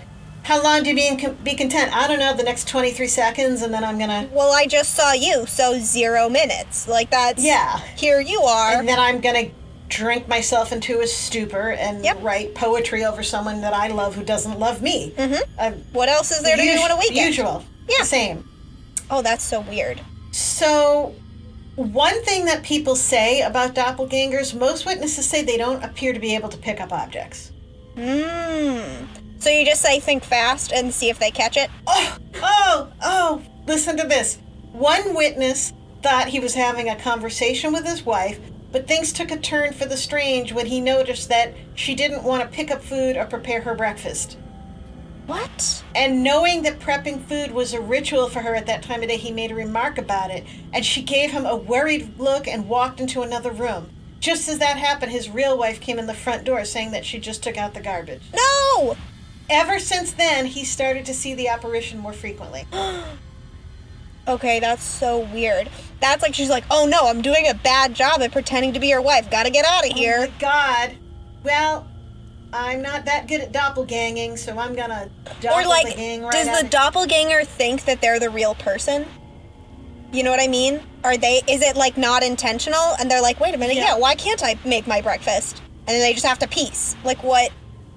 [0.47, 1.93] how long do you be, in, be content?
[1.93, 4.33] I don't know, the next 23 seconds, and then I'm going to.
[4.33, 6.87] Well, I just saw you, so zero minutes.
[6.87, 7.45] Like that's.
[7.45, 7.79] Yeah.
[7.97, 8.75] Here you are.
[8.79, 9.53] And then I'm going to
[9.89, 12.23] drink myself into a stupor and Yep.
[12.23, 15.13] write poetry over someone that I love who doesn't love me.
[15.17, 15.81] Mm-hmm.
[15.93, 17.27] what else is there to do on a weekend?
[17.27, 17.65] Usual.
[17.89, 18.05] Yeah.
[18.05, 18.49] Same.
[19.11, 20.01] Oh, that's so weird.
[20.31, 21.13] So,
[21.75, 26.37] one thing that people say about doppelgangers, most witnesses say they don't appear to be
[26.37, 27.51] able to pick up objects.
[27.97, 29.07] Mmm.
[29.39, 31.71] So you just say think fast and see if they catch it?
[31.87, 34.39] Oh, oh, oh, listen to this.
[34.73, 35.73] One witness
[36.03, 38.39] thought he was having a conversation with his wife,
[38.73, 42.43] but things took a turn for the strange when he noticed that she didn't want
[42.43, 44.37] to pick up food or prepare her breakfast.
[45.27, 45.83] What?
[45.95, 49.17] And knowing that prepping food was a ritual for her at that time of day,
[49.17, 53.01] he made a remark about it, and she gave him a worried look and walked
[53.01, 53.91] into another room.
[54.21, 57.19] Just as that happened, his real wife came in the front door saying that she
[57.19, 58.23] just took out the garbage.
[58.35, 58.97] No!
[59.49, 62.65] Ever since then, he started to see the apparition more frequently.
[64.29, 65.69] Okay, that's so weird.
[66.01, 68.89] That's like she's like, oh no, I'm doing a bad job at pretending to be
[68.89, 69.31] your wife.
[69.31, 70.19] Gotta get out of Oh here.
[70.23, 70.97] my God.
[71.45, 71.87] Well,
[72.53, 75.09] I'm not that good at doppelganging, so I'm gonna
[75.45, 79.07] or like, right does the doppelganger think that they're the real person?
[80.13, 80.81] You know what I mean?
[81.05, 81.43] Are they?
[81.47, 82.97] Is it like not intentional?
[82.99, 83.95] And they're like, wait a minute, Yeah.
[83.95, 85.63] yeah, why can't I make my breakfast?
[85.87, 86.97] And then they just have to piece.
[87.05, 87.53] Like what?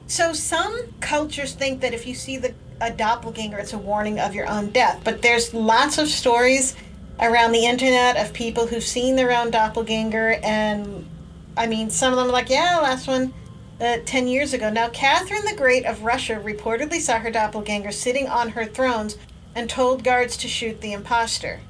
[0.10, 4.34] So some cultures think that if you see the a doppelganger, it's a warning of
[4.34, 5.02] your own death.
[5.04, 6.76] But there's lots of stories
[7.20, 11.08] around the internet of people who've seen their own doppelganger, and
[11.56, 13.34] I mean, some of them are like, yeah, last one.
[13.80, 14.70] Uh, 10 years ago.
[14.70, 19.18] Now, Catherine the Great of Russia reportedly saw her doppelganger sitting on her thrones
[19.56, 21.62] and told guards to shoot the imposter.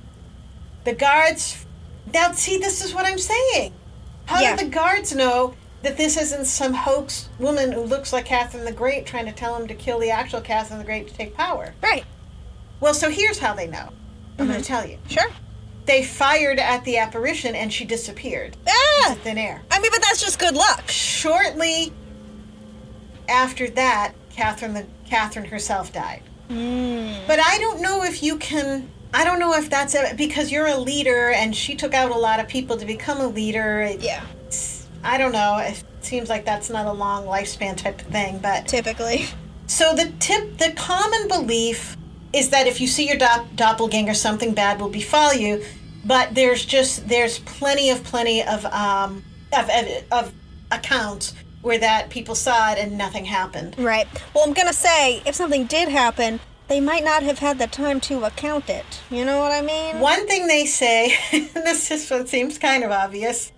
[0.86, 1.66] The guards.
[2.12, 3.74] Now, see, this is what I'm saying.
[4.26, 4.56] How Yeah.
[4.56, 8.72] did the guards know that this isn't some hoax woman who looks like Catherine the
[8.72, 11.74] Great trying to tell him to kill the actual Catherine the Great to take power?
[11.82, 12.06] Right.
[12.80, 13.90] Well, so here's how they know.
[14.38, 14.98] I'm going to tell you.
[15.10, 15.30] Sure.
[15.86, 19.18] They fired at the apparition and she disappeared Ah!
[19.24, 19.62] thin air.
[19.72, 20.88] I mean, but that's just good luck.
[20.90, 21.92] Shortly
[23.28, 26.22] after that, Catherine the Catherine herself died.
[26.48, 28.90] But I don't know if you can.
[29.14, 32.18] I don't know if that's a, because you're a leader and she took out a
[32.18, 33.96] lot of people to become a leader.
[34.00, 34.24] Yeah.
[35.04, 35.58] I don't know.
[35.60, 38.40] It seems like that's not a long lifespan type of thing.
[38.40, 39.26] But Typically.
[39.68, 41.98] so the tip, the common belief
[42.34, 45.64] is that if you see your dop- doppelganger, something bad will befall you.
[46.06, 50.34] But there's just there's plenty of plenty of um of of, of
[50.72, 53.76] accounts where that people saw it and nothing happened.
[53.78, 54.08] Right.
[54.34, 58.00] Well, I'm gonna say, if something did happen, they might not have had the time
[58.02, 58.86] to account it.
[59.10, 60.00] You know what I mean?
[60.00, 63.52] One thing they say, and this is what seems kind of obvious,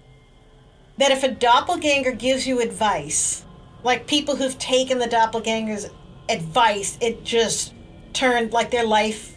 [0.98, 3.44] that if a doppelganger gives you advice,
[3.84, 5.90] like people who've taken the doppelganger's
[6.30, 7.74] advice, it just
[8.14, 9.36] turned like their life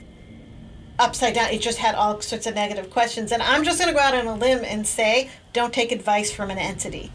[0.99, 1.51] upside down.
[1.51, 3.33] It just had all sorts of negative questions.
[3.33, 6.33] And I'm just going to go out on a limb and say, don't take advice
[6.33, 7.13] from an entity.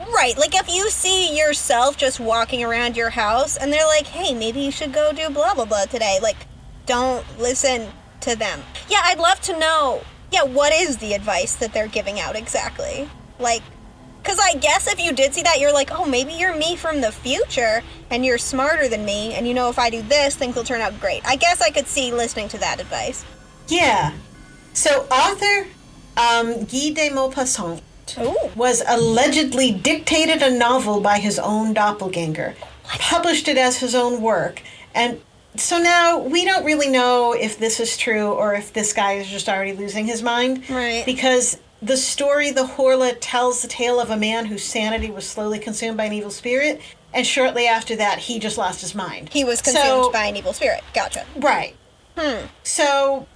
[0.00, 0.36] Right.
[0.36, 4.60] Like if you see yourself just walking around your house and they're like, hey, maybe
[4.60, 6.18] you should go do blah, blah, blah today.
[6.22, 6.36] Like,
[6.86, 7.88] don't listen
[8.20, 8.60] to them.
[8.88, 13.08] Yeah, I'd love to know, yeah, what is the advice that they're giving out exactly?
[13.38, 13.62] Like,
[14.22, 17.00] because I guess if you did see that, you're like, oh, maybe you're me from
[17.00, 20.56] the future and you're smarter than me and you know if I do this, things
[20.56, 21.22] will turn out great.
[21.26, 23.24] I guess I could see listening to that advice.
[23.68, 24.12] Yeah.
[24.72, 25.68] So author
[26.16, 27.80] um, Guy de Maupassant
[28.18, 28.50] Ooh.
[28.54, 34.62] was allegedly dictated a novel by his own doppelganger, published it as his own work,
[34.94, 35.20] and
[35.56, 39.28] so now we don't really know if this is true or if this guy is
[39.28, 40.68] just already losing his mind.
[40.68, 41.04] Right.
[41.06, 45.58] Because the story, the Horla, tells the tale of a man whose sanity was slowly
[45.58, 46.80] consumed by an evil spirit,
[47.12, 49.28] and shortly after that, he just lost his mind.
[49.32, 50.82] He was consumed So- by an evil spirit.
[50.94, 51.26] Gotcha.
[51.36, 51.76] Right.
[52.16, 52.46] Hmm.
[52.62, 53.26] So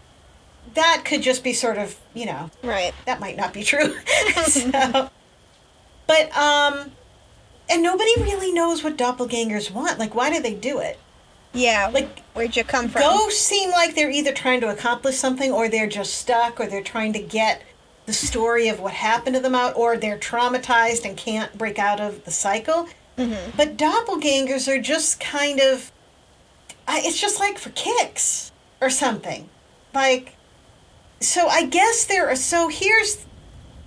[0.75, 2.93] that could just be sort of, you know, Right.
[3.07, 3.97] that might not be true.
[4.47, 5.11] so,
[6.07, 6.93] but um,
[7.69, 9.99] and nobody really knows what doppelgangers want.
[9.99, 10.99] Like, why do they do it?
[11.53, 11.91] Yeah.
[11.93, 13.03] Like, where'd you come from?
[13.03, 16.83] Ghosts seem like they're either trying to accomplish something, or they're just stuck, or they're
[16.83, 17.63] trying to get
[18.09, 22.01] the story of what happened to them out, or they're traumatized and can't break out
[22.01, 22.89] of the cycle.
[23.55, 25.93] But doppelgangers are just kind of.
[26.87, 29.51] I, it's just like for kicks or something.
[29.93, 30.37] Like,
[31.21, 33.27] so I guess there are, so here's,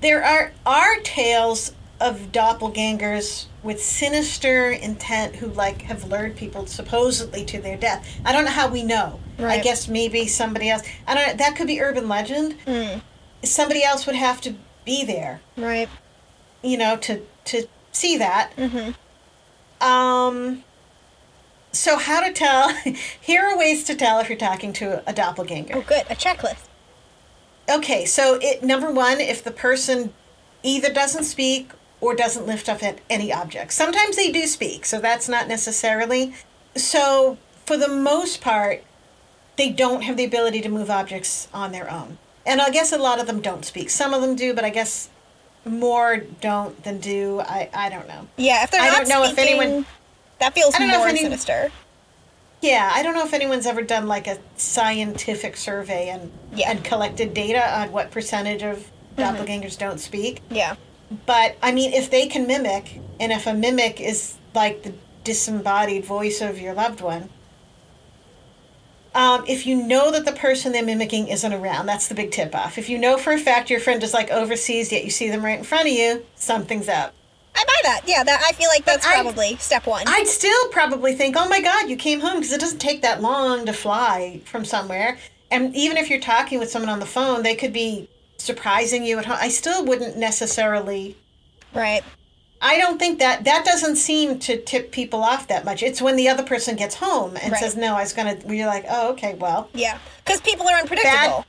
[0.01, 7.43] there are, are tales of doppelgangers with sinister intent who like have lured people supposedly
[7.45, 8.07] to their death.
[8.23, 9.19] I don't know how we know.
[9.39, 10.83] I guess maybe somebody else.
[11.07, 11.25] I don't.
[11.25, 11.33] know.
[11.37, 12.55] That could be urban legend.
[12.67, 13.01] Mm.
[13.43, 15.89] Somebody else would have to be there, Right.
[16.63, 18.55] you know, to to see that.
[18.55, 18.91] Mm-hmm.
[19.85, 20.63] Um.
[21.71, 22.69] So how to tell?
[23.21, 25.75] Here are ways to tell if you're talking to a doppelganger.
[25.77, 26.03] Oh, good.
[26.09, 26.67] A checklist.
[27.69, 30.13] Okay, so it number one, if the person
[30.63, 33.71] either doesn't speak or doesn't lift up at any object.
[33.73, 36.33] Sometimes they do speak, so that's not necessarily.
[36.75, 38.83] So for the most part,
[39.57, 42.17] they don't have the ability to move objects on their own.
[42.45, 43.89] And I guess a lot of them don't speak.
[43.89, 45.09] Some of them do, but I guess
[45.65, 47.39] more don't than do.
[47.41, 48.27] I, I don't know.
[48.37, 49.85] Yeah, if they're I not don't know if anyone-
[50.39, 51.71] that feels I don't know more if any- sinister.
[52.61, 56.69] Yeah, I don't know if anyone's ever done like a scientific survey and Yeah.
[56.69, 59.21] and collected data on what percentage of mm-hmm.
[59.21, 60.41] doppelgangers don't speak.
[60.49, 60.75] Yeah.
[61.25, 66.05] But I mean, if they can mimic, and if a mimic is like the disembodied
[66.05, 67.29] voice of your loved one,
[69.13, 72.55] um, if you know that the person they're mimicking isn't around, that's the big tip
[72.55, 72.77] off.
[72.77, 75.43] If you know for a fact your friend is like overseas, yet you see them
[75.43, 77.13] right in front of you, something's up.
[77.53, 78.01] I buy that.
[78.05, 80.03] Yeah, that I feel like that's I- probably step one.
[80.07, 83.21] I'd still probably think, oh my God, you came home because it doesn't take that
[83.21, 85.17] long to fly from somewhere.
[85.51, 89.19] And even if you're talking with someone on the phone, they could be surprising you
[89.19, 89.37] at home.
[89.39, 91.17] I still wouldn't necessarily
[91.73, 92.03] right.
[92.61, 95.81] I don't think that that doesn't seem to tip people off that much.
[95.81, 97.59] It's when the other person gets home and Right.
[97.59, 101.45] says, "No, I was gonna." You're like, "Oh, okay, well, Yeah, because people are unpredictable.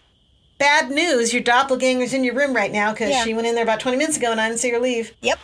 [0.59, 1.33] bad bad, news.
[1.35, 3.25] Your doppelganger's in your room right now because Yeah.
[3.25, 5.39] she went in there about 20 minutes ago and I didn't see her leave." Yep.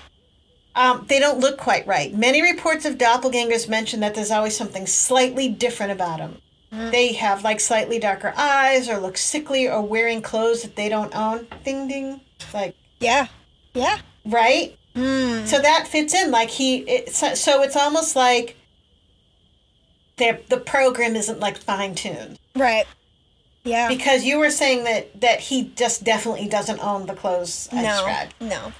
[0.76, 2.14] Um, they don't look quite right.
[2.14, 6.40] Many reports of doppelgangers mention that there's always something slightly different about them.
[6.72, 6.92] Mm.
[6.92, 11.14] They have like slightly darker eyes, or look sickly, or wearing clothes that they don't
[11.16, 11.48] own.
[11.64, 12.20] Ding ding,
[12.54, 13.26] like Yeah.
[13.74, 13.98] Yeah.
[14.24, 14.77] right.
[15.46, 16.30] So that fits in.
[16.30, 18.56] Like he, it, so, so it's almost like
[20.16, 22.86] the the program isn't like fine tuned Right.
[23.64, 23.88] Yeah.
[23.88, 27.88] because you were saying that that he just definitely doesn't own the clothes I no.
[27.90, 28.34] described.
[28.40, 28.72] No.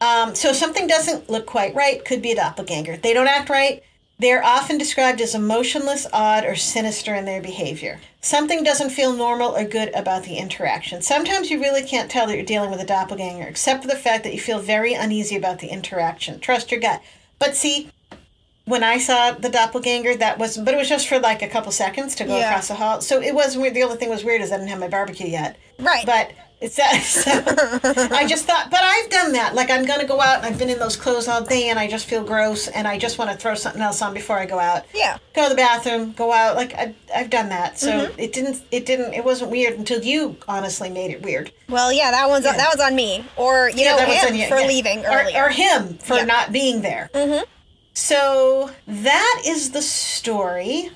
[0.00, 2.96] Um, so something doesn't look quite right, could be a doppelganger.
[2.98, 3.82] They don't act right.
[4.18, 7.98] They're often described as emotionless, odd, or sinister in their behavior.
[8.20, 11.02] Something doesn't feel normal or good about the interaction.
[11.02, 14.22] Sometimes you really can't tell that you're dealing with a doppelganger, except for the fact
[14.24, 16.38] that you feel very uneasy about the interaction.
[16.38, 17.02] Trust your gut.
[17.40, 17.90] But see,
[18.66, 21.72] when I saw the doppelganger, that was, but it was just for like a couple
[21.72, 22.50] seconds to go Yeah.
[22.50, 23.00] across the hall.
[23.00, 23.74] So it wasn't weird.
[23.74, 25.56] The only thing was weird is I didn't have my barbecue yet.
[25.78, 26.06] Right.
[26.06, 27.02] But it's that.
[27.02, 27.30] So
[28.14, 29.54] I just thought, but I've done that.
[29.54, 31.88] Like I'm gonna go out and I've been in those clothes all day and I
[31.88, 34.58] just feel gross and I just want to throw something else on before I go
[34.58, 34.84] out.
[34.94, 35.18] Yeah.
[35.34, 36.56] Go to the bathroom, go out.
[36.56, 37.78] Like I, I've done that.
[37.78, 38.18] So Mm-hmm.
[38.20, 38.62] it didn't.
[38.70, 39.12] It didn't.
[39.14, 41.52] It wasn't weird until you honestly made it weird.
[41.68, 44.48] Well, yeah, that one's that was on me, or you know, that was him you,
[44.48, 44.66] for yeah.
[44.66, 45.44] leaving or, earlier.
[45.44, 46.24] or him for Yeah.
[46.24, 47.10] not being there.
[47.14, 47.44] Mm-hmm.
[47.92, 50.90] So that is the story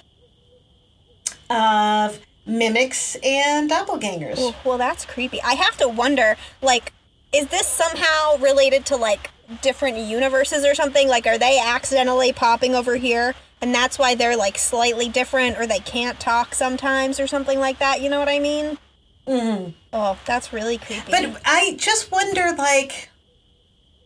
[1.51, 4.39] of mimics and doppelgangers.
[4.39, 5.41] Ooh, well, that's creepy.
[5.43, 6.93] I have to wonder, like,
[7.33, 9.31] is this somehow related to like
[9.63, 11.09] different universes or something?
[11.09, 15.67] Like, are they accidentally popping over here, and that's why they're like slightly different, or
[15.67, 18.01] they can't talk sometimes, or something like that?
[18.01, 18.79] You know what I mean?
[19.27, 19.71] Mm-hmm.
[19.93, 21.11] Oh, that's really creepy.
[21.11, 23.11] But I just wonder, like,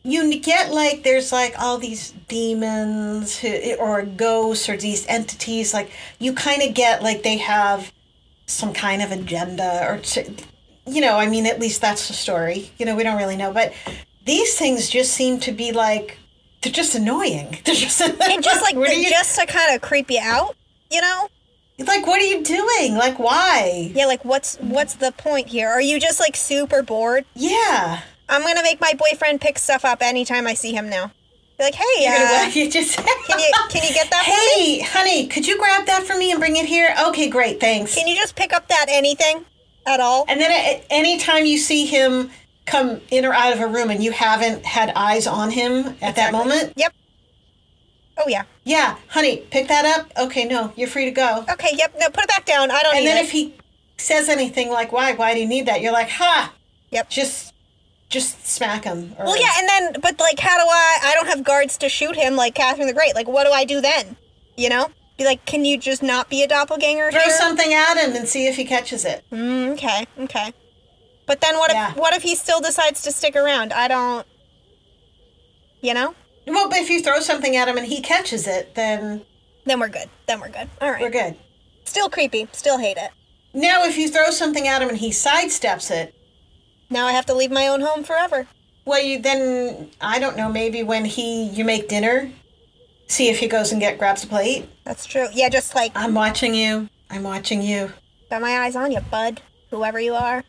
[0.04, 5.72] you get like there's like all these demons who, or ghosts or these entities.
[5.72, 7.92] Like you kind of get like they have
[8.46, 10.36] some kind of agenda or, t-
[10.86, 12.70] you know, I mean, at least that's the story.
[12.78, 13.72] You know, we don't really know, but
[14.24, 16.18] these things just seem to be like
[16.62, 17.58] they're just annoying.
[17.64, 20.56] They're just and just like you, just to kind of creep you out,
[20.90, 21.28] you know?
[21.86, 22.94] like what are you doing?
[22.94, 23.90] Like why?
[23.94, 25.68] Yeah, like what's what's the point here?
[25.68, 27.24] Are you just like super bored?
[27.34, 28.02] Yeah.
[28.28, 31.10] I'm gonna make my boyfriend pick stuff up anytime I see him now.
[31.58, 32.50] Be like, hey, uh.
[32.54, 33.06] You just can
[33.38, 34.78] you can you get that for me?
[34.78, 36.94] Hey, honey, could you grab that for me and bring it here?
[37.08, 37.94] Okay, great, thanks.
[37.94, 39.44] Can you just pick up that anything
[39.86, 40.24] at all?
[40.28, 42.30] and then at anytime you see him
[42.66, 46.16] come in or out of a room and you haven't had eyes on him at
[46.16, 46.92] that moment, Yep.
[48.18, 48.44] Oh yeah.
[48.64, 50.10] yeah, honey, pick that up.
[50.26, 51.44] Okay, no, you're free to go.
[51.50, 51.70] Okay.
[51.74, 51.94] Yep.
[51.98, 52.70] No, put it back down.
[52.70, 53.24] I don't And then it.
[53.24, 53.54] if he
[53.96, 55.12] says anything like, "Why?
[55.14, 56.52] Why do you need that?" You're like, "Ha!"
[56.90, 57.08] Yep.
[57.08, 57.51] Just,
[58.12, 59.14] just smack him.
[59.18, 60.98] Or, well, yeah, and then but like, how do I?
[61.02, 63.14] I don't have guards to shoot him like Catherine the Great.
[63.14, 64.16] Like, what do I do then?
[64.56, 64.90] You know?
[65.18, 67.10] Be like, can you just not be a doppelganger?
[67.10, 67.30] throw here?
[67.30, 69.24] something at him and see if he catches it.
[69.32, 70.06] Mm, okay.
[70.20, 70.52] Okay.
[71.26, 71.90] But then what Yeah.
[71.90, 73.72] if what if he still decides to stick around?
[73.72, 74.26] I don't.
[75.80, 76.14] You know?
[76.46, 79.22] Well, but if you throw something at him and he catches it, then
[79.64, 80.08] Then we're good.
[80.26, 80.68] Then we're good.
[80.80, 81.00] All right.
[81.02, 81.36] We're good.
[81.84, 82.48] Still creepy.
[82.52, 83.10] Still hate it.
[83.54, 86.14] Now, if you throw something at him and he sidesteps it,
[86.92, 88.46] Now I have to leave my own home forever.
[88.84, 90.48] well, you then I don't know.
[90.50, 92.30] Maybe when he you make dinner,
[93.08, 94.68] see if he goes and get grabs a plate.
[94.84, 95.26] That's true.
[95.32, 96.88] Yeah, just like I'm watching you.
[97.10, 97.92] I'm watching you.
[98.30, 99.40] got my eyes on you, bud.
[99.70, 100.44] Whoever you are.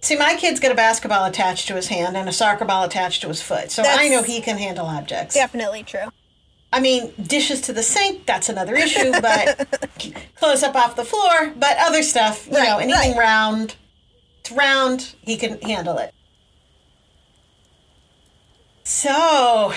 [0.00, 3.22] See, my kid's got a basketball attached to his hand and a soccer ball attached
[3.22, 5.34] to his foot, so I know he can handle objects.
[5.34, 6.06] Definitely true.
[6.72, 9.68] I mean, dishes to the sink, that's another issue, but
[10.36, 13.18] close up off the floor, but other stuff, you Right, know, anything right.
[13.18, 13.76] round,
[14.44, 16.12] it's round, he can handle it.
[18.84, 19.72] So,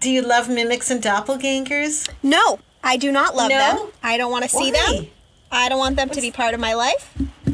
[0.00, 2.08] do you love mimics and doppelgangers?
[2.22, 3.58] No, I do not love No?
[3.58, 3.92] them.
[4.02, 4.80] I don't want to see them.
[4.86, 5.10] Why?
[5.50, 7.12] I don't want them to be part of my life.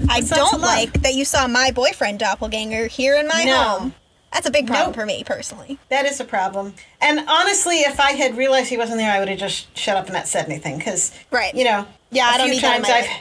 [0.08, 3.62] I What's don't like that you saw my boyfriend doppelganger here in my No.
[3.64, 3.94] home.
[4.32, 4.96] That's a big problem Nope.
[4.96, 5.78] for me personally.
[5.90, 6.74] That is a problem.
[7.00, 10.06] And honestly, if I had realized he wasn't there, I would have just shut up
[10.06, 10.78] and not said anything.
[10.78, 11.54] Because, Right.
[11.54, 13.20] you know, Yeah, I a don't few need that in times I've, life.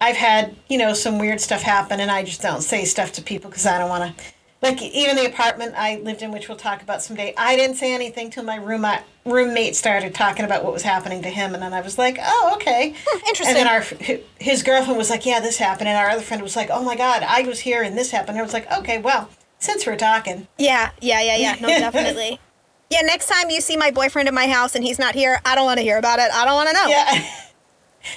[0.00, 3.22] I've had, you know, some weird stuff happen, and I just don't say stuff to
[3.22, 4.24] people because I don't want to.
[4.62, 7.94] Like, even the apartment I lived in, which we'll talk about someday, I didn't say
[7.94, 11.52] anything till my roommate, uh, roommate started talking about what was happening to him.
[11.52, 12.94] And then I was like, oh, okay.
[13.06, 13.48] Hmm, interesting.
[13.48, 13.82] And then our
[14.38, 15.88] his girlfriend was like, yeah, this happened.
[15.88, 18.30] And our other friend was like, oh my God, I was here and this happened.
[18.30, 19.28] And I was like, okay, well,
[19.58, 20.48] since we're talking.
[20.56, 21.56] Yeah, yeah, yeah, yeah.
[21.60, 22.40] No, definitely.
[22.90, 25.54] Yeah, next time you see my boyfriend in my house and he's not here, I
[25.54, 26.30] don't want to hear about it.
[26.32, 26.86] I don't want to know.
[26.88, 27.24] Yeah.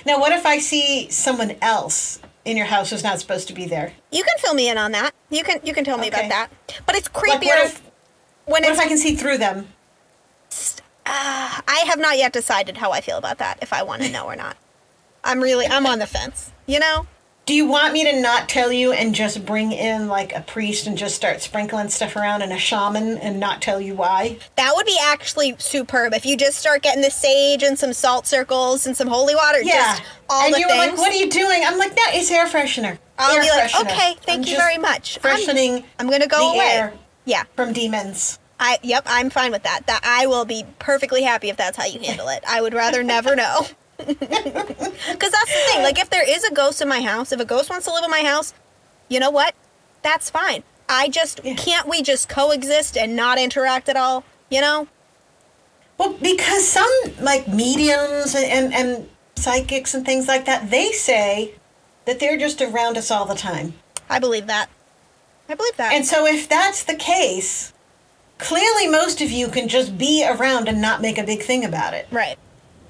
[0.06, 3.66] Now, what if I see someone else in your house who's not supposed to be
[3.66, 3.94] there?
[4.12, 5.12] You can fill me in on that.
[5.30, 6.28] You can you can tell me Okay.
[6.28, 6.50] about that.
[6.86, 7.82] But it's Like, creepier what if,
[8.46, 9.68] when what if I can see through them?
[11.06, 14.12] Uh, I have not yet decided how I feel about that, if I want to
[14.12, 14.58] know or not.
[15.24, 16.52] I'm really, I'm on the fence.
[16.66, 17.08] You know?
[17.48, 20.86] Do you want me to not tell you and just bring in like a priest
[20.86, 24.38] and just start sprinkling stuff around and a shaman and not tell you why?
[24.58, 28.28] That would be actually superb if you just start getting the sage and some salt
[28.28, 29.62] circles and some holy water.
[29.62, 29.95] Yeah.
[29.95, 32.30] Just all and the you were like, "What are you doing?" I'm like, "No, it's
[32.30, 33.91] air freshener." I'll air be like, freshener.
[33.91, 35.18] okay, thank I'm you very much.
[35.18, 35.86] I'm- Freshening.
[36.00, 36.91] I'm gonna go away.
[37.24, 37.43] Yeah.
[37.56, 38.39] from demons.
[38.60, 39.88] I yep, I'm fine with that.
[39.88, 42.43] That I will be perfectly happy if that's how you handle it.
[42.45, 43.68] I would rather never know.
[43.98, 45.84] Cuz that's the thing.
[45.84, 48.04] Like if there is a ghost in my house, if a ghost wants to live
[48.04, 48.54] in my house,
[49.10, 49.56] you know what?
[50.04, 50.64] That's fine.
[50.89, 51.56] I just Yeah.
[51.56, 54.88] can't we just coexist and not interact at all, you know?
[55.98, 56.89] Well, because some
[57.20, 61.54] like mediums and, and, and psychics and things like that, they say
[62.06, 63.74] that they're just around us all the time.
[64.10, 64.70] I believe that.
[65.50, 65.93] I believe that.
[65.93, 67.74] And so if that's the case,
[68.38, 71.93] clearly most of you can just be around and not make a big thing about
[71.93, 72.08] it.
[72.12, 72.38] right.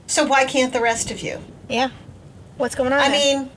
[0.07, 1.39] So why can't the rest of you?
[1.69, 1.89] Yeah.
[2.57, 2.99] What's going on?
[2.99, 3.11] I there?
[3.39, 3.49] mean,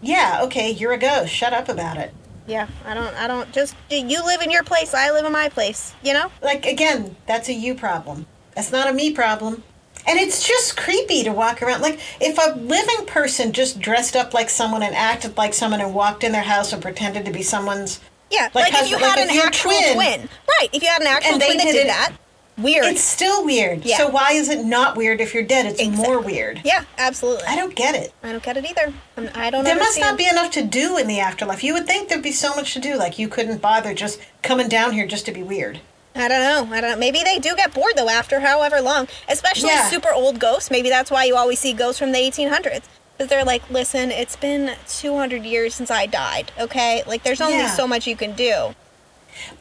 [0.00, 1.32] yeah, okay, you're a ghost.
[1.32, 2.14] Shut up about it.
[2.46, 5.48] yeah, I don't I don't just you live in your place, I live in my
[5.48, 6.30] place, you know?
[6.42, 8.26] Like again, that's a you problem.
[8.54, 9.64] That's not a me problem.
[10.06, 11.82] And it's just creepy to walk around.
[11.82, 15.92] Like if a living person just dressed up like someone and acted like someone and
[15.94, 19.04] walked in their house and pretended to be someone's Yeah, Like like, if you like
[19.18, 19.94] had an actual twin.
[19.94, 20.28] twin.
[20.60, 22.12] Right, if you had an actual And they twin that did did that,
[22.58, 22.84] weird.
[22.86, 23.84] It's still weird.
[23.84, 23.96] Yeah.
[23.98, 25.66] So why is it not weird if you're dead?
[25.66, 26.60] It's more weird.
[26.64, 27.44] yeah, absolutely.
[27.46, 28.12] I don't get it.
[28.22, 28.92] I don't get it either.
[29.16, 29.70] I'm- I don't know.
[29.70, 31.62] There must not be enough to do in the afterlife.
[31.64, 32.96] You would think there'd be so much to do.
[32.96, 35.80] Like you couldn't bother just coming down here just to be weird.
[36.14, 36.40] I don't
[36.70, 36.74] know.
[36.76, 36.96] I don't know.
[36.96, 39.88] Maybe they do get bored though after however long, especially Yeah.
[39.88, 40.70] super old ghosts.
[40.70, 42.82] Maybe that's why you always see ghosts from the 1800s.
[43.16, 47.02] Because they're like, listen, it's been 200 years since I died, okay?
[47.04, 47.70] Like, there's only Yeah.
[47.74, 48.74] so much you can do.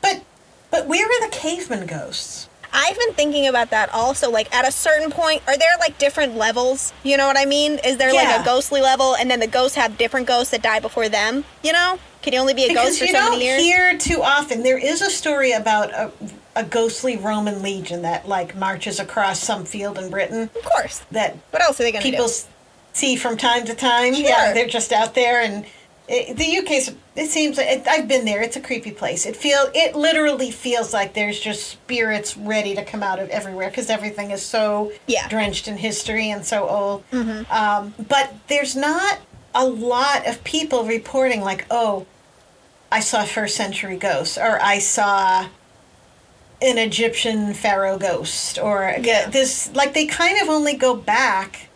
[0.02, 0.22] But
[0.70, 2.47] but where are the caveman ghosts?
[2.80, 4.30] I've been thinking about that also.
[4.30, 6.94] Like, at a certain point, are there like different levels?
[7.04, 7.80] You know what I mean?
[7.84, 10.80] Is there like a ghostly level and then the ghosts have different ghosts that die
[10.80, 11.44] before them?
[11.64, 11.98] You know?
[12.22, 13.62] Can you only be a Because ghost for so many years?
[13.62, 14.62] hear too often.
[14.62, 16.12] There is a story about a,
[16.56, 21.00] a ghostly Roman legion that like marches across some field in Britain of course.
[21.12, 22.16] that What else are they going to do?
[22.16, 22.30] people
[22.94, 24.14] see from time to time.
[24.14, 24.24] Sure.
[24.24, 25.66] Yeah, they're just out there, and
[26.08, 28.42] it, the UK, It seems like it, I've been there.
[28.42, 29.26] It's a creepy place.
[29.26, 33.70] It feel it literally feels like there's just spirits ready to come out of everywhere
[33.70, 35.28] because everything is so Yeah.
[35.28, 37.04] drenched in history and so old.
[37.52, 39.20] Um, but there's not
[39.56, 42.06] a lot of people reporting like, oh,
[42.92, 45.48] I saw first century ghosts, or I saw
[46.62, 49.30] an Egyptian pharaoh ghost, or Yeah.
[49.30, 49.70] this.
[49.74, 51.68] Like they kind of only go back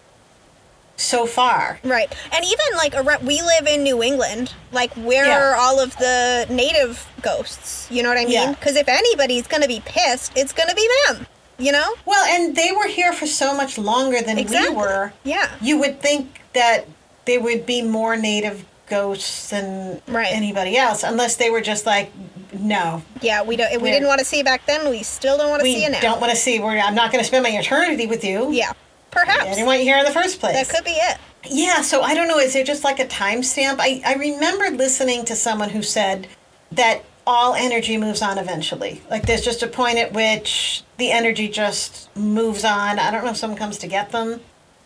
[0.95, 1.79] so far.
[1.83, 2.13] Right.
[2.31, 4.53] And even like around, we live in New England.
[4.71, 5.39] Like where Yeah.
[5.51, 7.87] are all of the native ghosts?
[7.89, 8.33] You know what I mean?
[8.33, 8.51] Yeah.
[8.53, 11.27] Because if anybody's going to be pissed, it's going to be them.
[11.57, 11.93] You know?
[12.05, 14.69] Well, and they were here for so much longer than Exactly.
[14.69, 15.13] we were.
[15.23, 15.49] Yeah.
[15.61, 16.87] You would think that
[17.25, 20.31] there would be more native ghosts than Right.
[20.31, 22.11] anybody else, unless they were just like,
[22.53, 23.81] no, Yeah, we don't.
[23.81, 26.01] We didn't want to see back then, we still don't want to see it now.
[26.01, 26.59] don't want to see.
[26.59, 28.51] Where I'm not going to spend my eternity with you.
[28.51, 28.73] Yeah.
[29.11, 29.43] Perhaps.
[29.45, 30.55] Didn't want you here in the first place.
[30.55, 31.17] that could be it.
[31.49, 32.37] Yeah, so I don't know.
[32.39, 33.77] Is there just like a timestamp?
[33.79, 36.27] I, I remember listening to someone who said
[36.71, 39.01] that all energy moves on eventually.
[39.09, 42.99] Like there's just a point at which the energy just moves on.
[42.99, 44.39] I don't know if someone comes to get them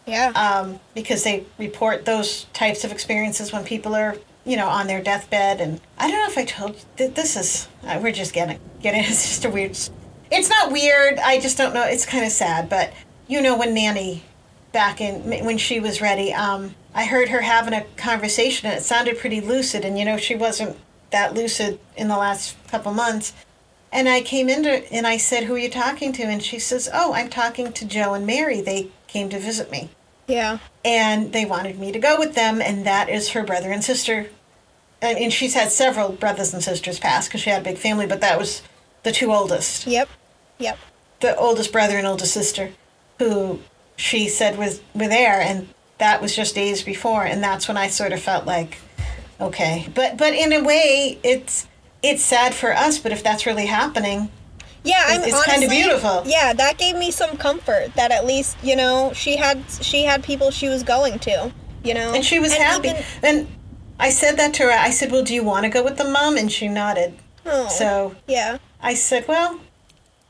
[0.05, 0.29] Yeah.
[0.35, 4.15] um, because they report those types of experiences when people are,
[4.45, 5.59] you know, on their deathbed.
[5.61, 8.59] And I don't know if I told you, th- this is, uh, we're just getting,
[8.81, 9.77] getting, it's just a weird,
[10.31, 11.19] it's not weird.
[11.19, 11.83] I just don't know.
[11.83, 12.91] It's kind of sad, but
[13.27, 14.23] you know, when Nanny
[14.71, 18.83] back in, when she was ready, um, I heard her having a conversation and it
[18.83, 19.83] sounded pretty lucid.
[19.85, 20.77] And, you know, she wasn't
[21.11, 23.33] that lucid in the last couple months.
[23.91, 26.23] And I came into and I said, Who are you talking to?
[26.23, 28.59] And she says, Oh, I'm talking to Joe and Mary.
[28.61, 29.89] They came to visit me
[30.27, 30.57] yeah.
[30.83, 34.29] and they wanted me to go with them, and that is her brother and sister.
[35.01, 38.07] And, and she's had several brothers and sisters pass because she had a big family,
[38.07, 38.61] but that was
[39.03, 40.09] the two oldest, Yep.
[40.57, 40.77] Yep.
[41.21, 42.71] the oldest brother and oldest sister,
[43.19, 43.59] who
[43.95, 47.87] she said was were there, and that was just days before, and that's when I
[47.87, 48.77] sort of felt like,
[49.39, 51.67] okay, but but in a way, it's
[52.03, 54.29] it's sad for us, but if that's really happening,
[54.83, 56.23] Yeah, I'm It's kinda beautiful.
[56.27, 60.23] Yeah, that gave me some comfort that at least you know she had she had
[60.23, 61.51] people she was going to,
[61.83, 62.89] you know, and she was happy.
[62.89, 63.47] even- and
[63.97, 64.71] I said that to her.
[64.71, 67.13] I said, "Well, do you want to go with the mom?" And she nodded.
[67.47, 69.59] Oh, So yeah, I said, well,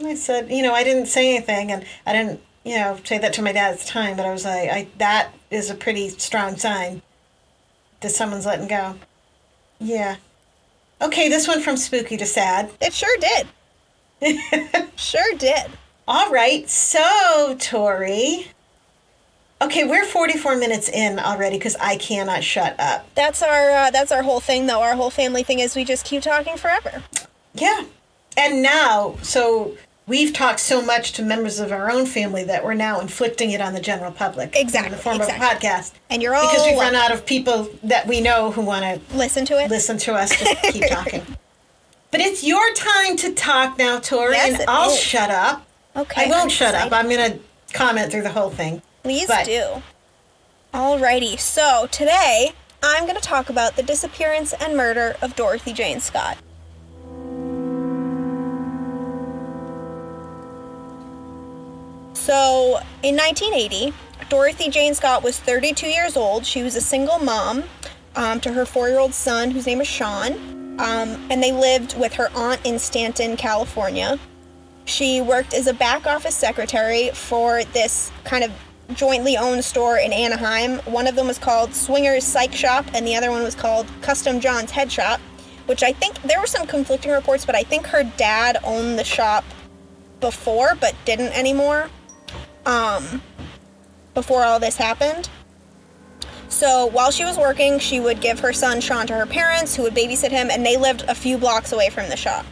[0.05, 3.31] I said, you know, I didn't say anything, and I didn't, you know, say that
[3.33, 6.09] to my dad at the time, but I was like, I that is a pretty
[6.09, 7.01] strong sign
[8.01, 8.95] that someone's letting go.
[9.79, 10.17] Yeah.
[11.01, 12.71] Okay, this one from spooky to sad.
[12.81, 14.89] it sure did.
[14.95, 15.71] sure did.
[16.07, 18.47] All right, so Tori.
[19.61, 23.07] Okay, we're 44 minutes in already because I cannot shut up.
[23.15, 24.81] That's our uh, that's our whole thing though.
[24.81, 27.03] Our whole family thing is we just keep talking forever.
[27.53, 27.85] Yeah.
[28.37, 29.77] And now, so
[30.07, 33.61] we've talked so much to members of our own family that we're now inflicting it
[33.61, 34.55] on the general public.
[34.55, 35.45] Exactly, In the form exactly.
[35.45, 35.93] of a podcast.
[36.09, 39.15] And you're all Because we've run out of people that we know who want to
[39.17, 39.69] Listen to it.
[39.69, 41.25] listen to us just keep talking.
[42.11, 44.99] But it's your time to talk now, Tori, Yes, and I'll is.
[44.99, 45.65] shut up.
[45.95, 46.25] Okay.
[46.25, 46.91] I won't I'm shut up.
[46.93, 47.39] I'm going to
[47.73, 48.81] comment through the whole thing.
[49.03, 49.81] Please But- do.
[50.73, 52.51] Alrighty, so today
[52.83, 56.37] I'm going to talk about the disappearance and murder of Dorothy Jane Scott.
[62.25, 63.93] So, in 1980,
[64.29, 66.43] Dorothy Jane Scott was 32 years old.
[66.43, 67.65] She was a single mom
[68.15, 70.33] um, to her four year old son, whose name is Sean,
[70.79, 74.17] um, and they lived with her aunt in Stanton, California.
[74.85, 78.51] She worked as a back office secretary for this kind of
[78.95, 80.79] jointly owned store in Anaheim.
[80.85, 84.39] One of them was called Swingers Psych Shop, and the other one was called Custom
[84.39, 85.19] John's Head Shop,
[85.67, 89.03] which I think there were some conflicting reports, but I think her dad owned the
[89.03, 89.45] shop
[90.19, 91.87] before, but didn't anymore.
[92.65, 93.21] Um,
[94.13, 95.29] before all this happened.
[96.47, 99.83] So while she was working, she would give her son Sean to her parents, who
[99.83, 102.45] would babysit him, and they lived a few blocks away from the shop.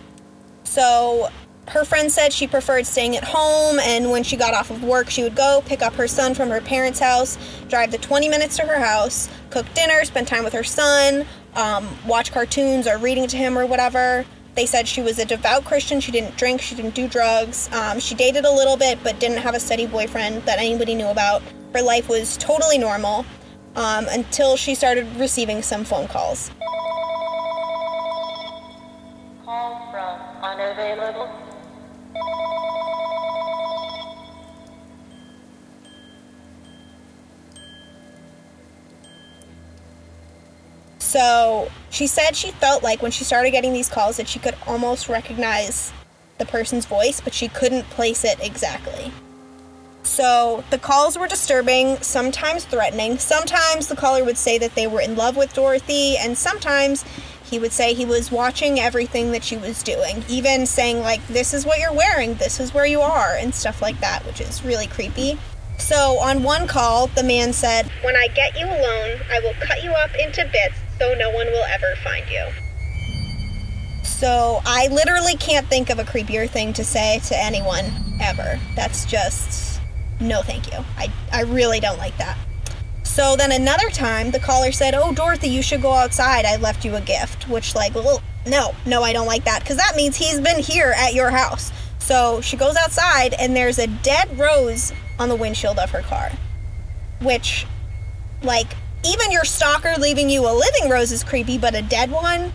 [0.64, 1.30] So
[1.70, 5.09] her friend said she preferred staying at home, and when she got off of work,
[5.09, 7.38] she would go pick up her son from her parents' house,
[7.70, 11.88] drive the 20 minutes to her house, cook dinner, spend time with her son, um,
[12.05, 14.26] watch cartoons or reading to him or whatever.
[14.56, 15.99] They said she was a devout Christian.
[15.99, 17.70] She didn't drink, she didn't do drugs.
[17.72, 21.08] Um, she dated a little bit, but didn't have a steady boyfriend that anybody knew
[21.08, 21.41] about.
[21.74, 23.26] Her life was totally normal
[23.76, 26.51] um, until she started receiving some phone calls.
[29.43, 31.43] Call from unavailable.
[41.14, 44.55] So she said she felt like when she started getting these calls that she could
[44.66, 45.93] almost recognize
[46.39, 49.11] the person's voice, but she couldn't place it exactly.
[50.01, 53.20] So the calls were disturbing, sometimes threatening.
[53.20, 57.05] Sometimes the caller would say that they were in love with Dorothy, and sometimes
[57.43, 61.53] he would say he was watching everything that she was doing, even saying, like, this
[61.53, 64.66] is what you're wearing, this is where you are, and stuff like that, which is
[64.66, 65.38] really creepy.
[65.78, 69.84] So on one call, the man said, When I get you alone, I will cut
[69.84, 72.45] you up into bits so no one will ever find you.
[74.04, 77.91] So I literally can't think of a creepier thing to say to anyone
[78.22, 78.58] ever.
[78.76, 79.82] That's just
[80.22, 80.80] no thank you.
[80.97, 82.38] I, I really don't like that.
[83.04, 86.45] So then another time the caller said, Oh Dorothy, you should go outside.
[86.45, 87.49] I left you a gift.
[87.49, 89.60] Which like, well, no, no, I don't like that.
[89.60, 91.74] Because that means he's been here at your house.
[91.99, 96.32] So she goes outside and there's a dead rose on the windshield of her car.
[97.22, 97.66] Which
[98.41, 98.74] like
[99.06, 102.51] even your stalker leaving you a living rose is creepy, but a dead one?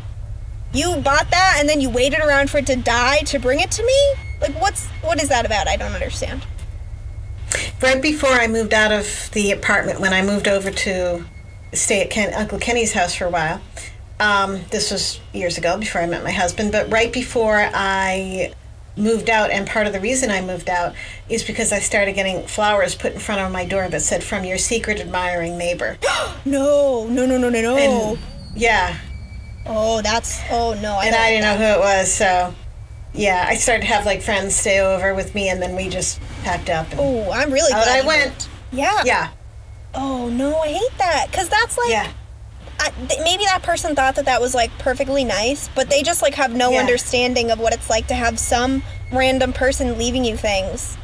[0.72, 3.70] You bought that and then you waited around for it to die to bring it
[3.72, 4.14] to me?
[4.40, 5.68] Like what's what is that about?
[5.68, 6.46] I don't understand.
[7.82, 11.24] right before I moved out of the apartment, when I moved over to
[11.72, 13.60] stay at Ken, Uncle Kenny's house for a while,
[14.20, 18.52] um, this was years ago before I met my husband, but right before I
[18.98, 20.94] moved out, and part of the reason I moved out
[21.28, 24.44] is because I started getting flowers put in front of my door that said, From
[24.44, 25.98] your secret admiring neighbor.
[26.44, 27.76] No, no, no, no, no, no.
[27.76, 28.18] And
[28.54, 28.96] yeah,
[29.66, 30.94] oh, that's oh no.
[30.94, 32.54] I and I didn't know who it was, so
[33.12, 36.20] yeah, I started to have like friends stay over with me, and then we just
[36.44, 36.86] packed up.
[36.96, 38.48] Oh, I'm really glad I you went.
[38.72, 39.02] Yeah.
[39.04, 39.30] Yeah,
[39.94, 42.12] Oh no, I hate that because that's like yeah.
[43.08, 46.34] Th- maybe that person thought that that was like perfectly nice, but they just like
[46.34, 46.80] have no Yeah.
[46.80, 48.82] understanding of what it's like to have some
[49.12, 50.96] random person leaving you things.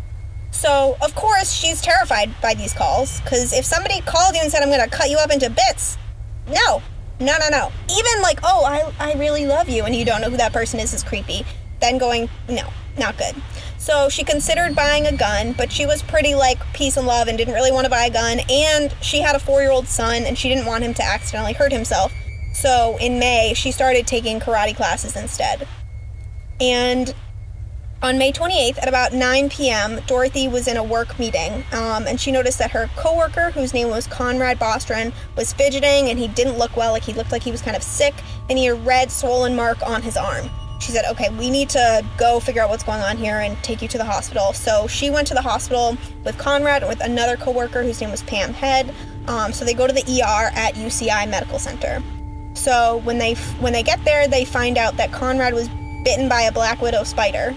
[0.50, 4.62] So, of course, she's terrified by these calls because if somebody called you and said,
[4.62, 5.98] I'm to cut you up into bits,
[6.46, 6.80] no,
[7.18, 7.72] no, no, no.
[7.90, 10.78] Even like, oh, I, I really love you, and you don't know who that person
[10.78, 11.44] is, is creepy.
[11.80, 12.68] Then going, no,
[12.98, 13.34] not good.
[13.84, 17.36] So she considered buying a gun, but she was pretty like peace and love and
[17.36, 18.40] didn't really want to buy a gun.
[18.48, 21.52] And she had a four year old son and she didn't want him to accidentally
[21.52, 22.10] hurt himself.
[22.54, 25.68] So in May, she started taking karate classes instead.
[26.62, 27.14] And
[28.00, 32.18] on May 28th at about 9 p.m., Dorothy was in a work meeting, um, and
[32.18, 36.56] she noticed that her coworker, whose name was Conrad Bostron, was fidgeting, and he didn't
[36.58, 36.92] look well.
[36.92, 38.14] Like he looked like he was kind of sick,
[38.48, 40.50] and he had a red swollen mark on his arm.
[40.84, 43.80] She said, "Okay, we need to go figure out what's going on here and take
[43.80, 47.38] you to the hospital." So she went to the hospital with Conrad and with another
[47.38, 48.94] coworker whose name was Pam Head.
[49.26, 52.02] Um, so they go to the ER at UCI Medical Center.
[52.52, 55.70] So when they when they get there, they find out that Conrad was
[56.04, 57.52] bitten by a black widow spider,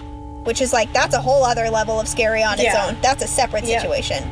[0.45, 2.85] which is like that's a whole other level of scary on its Yeah.
[2.87, 2.97] own.
[3.01, 3.81] That's a separate Yeah.
[3.81, 4.23] situation.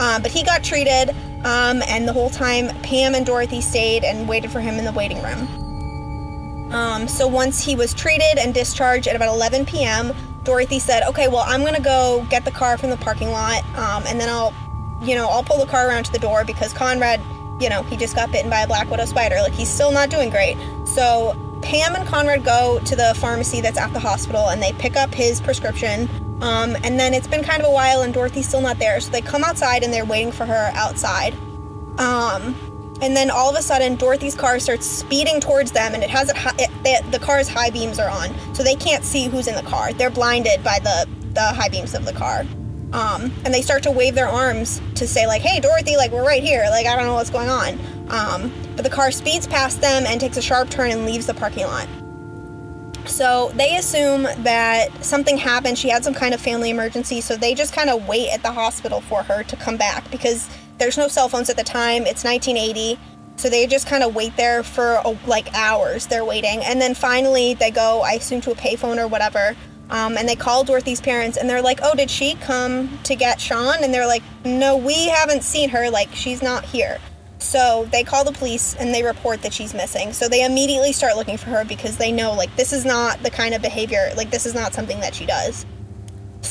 [0.00, 1.10] Um, but he got treated,
[1.44, 4.90] um, and the whole time Pam and Dorothy stayed and waited for him in the
[4.92, 5.61] waiting room.
[6.72, 10.12] Um, so once he was treated and discharged at about 11 p.m.,
[10.44, 14.02] Dorothy said, "Okay, well, I'm gonna go get the car from the parking lot, um,
[14.06, 14.52] and then I'll,
[15.00, 17.20] you know, I'll pull the car around to the door because Conrad,
[17.60, 19.36] you know, he just got bitten by a black widow spider.
[19.36, 23.78] Like he's still not doing great." So Pam and Conrad go to the pharmacy that's
[23.78, 26.08] at the hospital and they pick up his prescription.
[26.42, 29.10] Um, and then it's been kind of a while and Dorothy's still not there, so
[29.10, 31.34] they come outside and they're waiting for her outside.
[31.98, 32.56] Um,
[33.02, 36.30] and then all of a sudden, Dorothy's car starts speeding towards them, and it has
[36.30, 39.68] it, the, the car's high beams are on, so they can't see who's in the
[39.68, 39.92] car.
[39.92, 42.46] They're blinded by the the high beams of the car.
[42.92, 46.24] Um, and they start to wave their arms to say like, "Hey, Dorothy, like we're
[46.24, 46.64] right here.
[46.70, 47.78] Like I don't know what's going on."
[48.08, 51.34] Um, but the car speeds past them and takes a sharp turn and leaves the
[51.34, 51.88] parking lot.
[53.06, 55.76] So they assume that something happened.
[55.76, 58.52] She had some kind of family emergency, so they just kind of wait at the
[58.52, 60.48] hospital for her to come back because
[60.82, 62.08] there's no cell phones at the time.
[62.08, 62.98] It's 1980.
[63.36, 66.08] So they just kind of wait there for like hours.
[66.08, 66.60] They're waiting.
[66.64, 69.54] And then finally they go, I assume, to a payphone or whatever.
[69.90, 73.40] Um, and they call Dorothy's parents and they're like, Oh, did she come to get
[73.40, 73.76] Sean?
[73.80, 75.88] And they're like, No, we haven't seen her.
[75.88, 76.98] Like, she's not here.
[77.38, 80.12] So they call the police and they report that she's missing.
[80.12, 83.30] So they immediately start looking for her because they know like this is not the
[83.30, 85.64] kind of behavior, like this is not something that she does.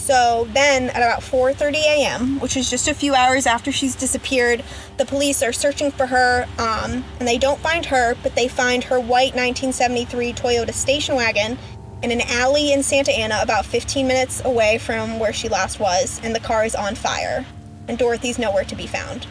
[0.01, 4.63] So then at about 4:30 a.m., which is just a few hours after she's disappeared,
[4.97, 8.83] the police are searching for her um, and they don't find her, but they find
[8.85, 11.55] her white 1973 Toyota station wagon
[12.01, 16.19] in an alley in Santa Ana about 15 minutes away from where she last was,
[16.23, 17.45] and the car is on fire.
[17.87, 19.27] And Dorothy's nowhere to be found.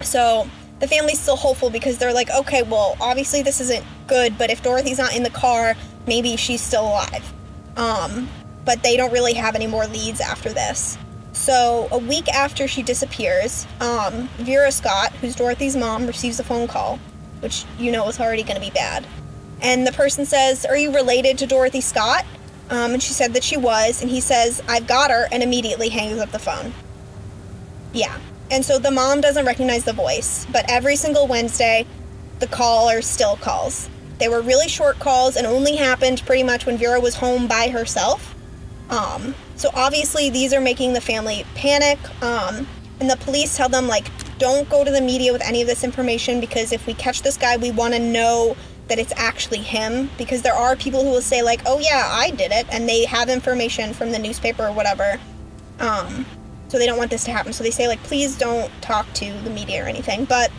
[0.00, 0.50] So
[0.80, 4.60] the family's still hopeful because they're like, okay, well, obviously this isn't good, but if
[4.60, 5.76] Dorothy's not in the car,
[6.08, 7.32] maybe she's still alive.
[7.76, 8.28] Um,
[8.68, 10.98] but they don't really have any more leads after this.
[11.32, 16.68] So a week after she disappears, um, Vera Scott, who's Dorothy's mom, receives a phone
[16.68, 16.98] call,
[17.40, 19.06] which you know is already going to be bad.
[19.62, 22.26] And the person says, "Are you related to Dorothy Scott?"
[22.68, 25.88] Um, and she said that she was, and he says, "I've got her," and immediately
[25.88, 26.74] hangs up the phone.
[27.94, 28.18] Yeah.
[28.50, 31.86] And so the mom doesn't recognize the voice, but every single Wednesday,
[32.38, 33.88] the caller still calls.
[34.18, 37.68] They were really short calls and only happened pretty much when Vera was home by
[37.68, 38.34] herself.
[38.90, 41.98] Um, so obviously these are making the family panic.
[42.22, 42.66] Um,
[43.00, 45.84] and the police tell them like, don't go to the media with any of this
[45.84, 48.56] information because if we catch this guy, we want to know
[48.88, 50.10] that it's actually him.
[50.16, 53.04] Because there are people who will say like, oh yeah, I did it, and they
[53.04, 55.20] have information from the newspaper or whatever.
[55.78, 56.26] Um,
[56.68, 57.52] so they don't want this to happen.
[57.52, 60.24] So they say like, please don't talk to the media or anything.
[60.24, 60.50] But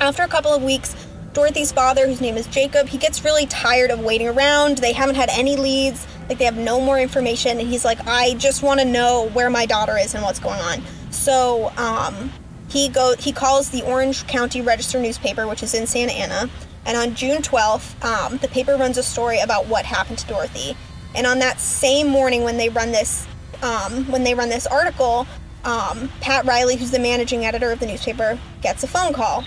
[0.00, 0.94] after a couple of weeks,
[1.34, 4.78] Dorothy's father, whose name is Jacob, he gets really tired of waiting around.
[4.78, 6.06] They haven't had any leads.
[6.28, 9.50] Like they have no more information, and he's like, I just want to know where
[9.50, 10.80] my daughter is and what's going on.
[11.10, 12.32] So um,
[12.68, 16.48] he go he calls the Orange County Register newspaper, which is in Santa Ana,
[16.86, 20.76] and on June 12th, um, the paper runs a story about what happened to Dorothy.
[21.14, 23.26] And on that same morning, when they run this
[23.62, 25.26] um, when they run this article,
[25.64, 29.44] um, Pat Riley, who's the managing editor of the newspaper, gets a phone call.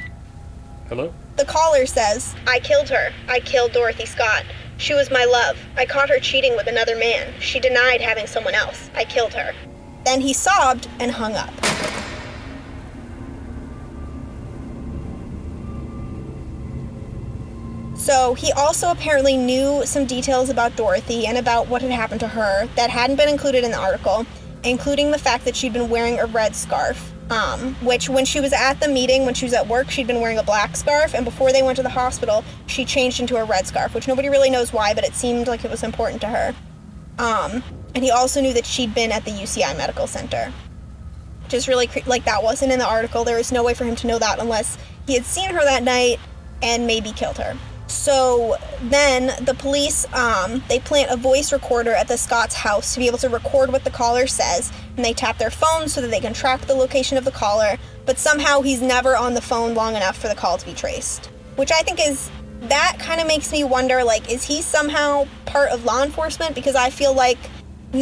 [0.89, 1.13] Hello?
[1.37, 3.13] The caller says, I killed her.
[3.27, 4.43] I killed Dorothy Scott.
[4.77, 5.55] She was my love.
[5.75, 7.31] I caught her cheating with another man.
[7.39, 8.89] She denied having someone else.
[8.95, 9.53] I killed her.
[10.03, 11.53] Then he sobbed and hung up.
[17.95, 22.27] So he also apparently knew some details about Dorothy and about what had happened to
[22.27, 24.25] her that hadn't been included in the article,
[24.63, 27.13] including the fact that she'd been wearing a red scarf.
[27.29, 30.21] Um, which, when she was at the meeting, when she was at work, she'd been
[30.21, 33.43] wearing a black scarf, and before they went to the hospital, she changed into a
[33.43, 36.27] red scarf, which nobody really knows why, but it seemed like it was important to
[36.27, 36.55] her.
[37.19, 37.63] Um,
[37.95, 40.53] and he also knew that she'd been at the UCI Medical Center.
[41.43, 43.23] Which is really cre- like that wasn't in the article.
[43.23, 45.83] There was no way for him to know that unless he had seen her that
[45.83, 46.19] night
[46.61, 47.57] and maybe killed her.
[47.87, 52.99] So then the police um, they plant a voice recorder at the Scott's house to
[52.99, 56.11] be able to record what the caller says, and they tap their phones so that
[56.11, 57.77] they can track the location of the caller.
[58.05, 61.27] But somehow he's never on the phone long enough for the call to be traced,
[61.55, 62.29] which I think is
[62.61, 66.75] that kind of makes me wonder like is he somehow part of law enforcement because
[66.75, 67.37] I feel like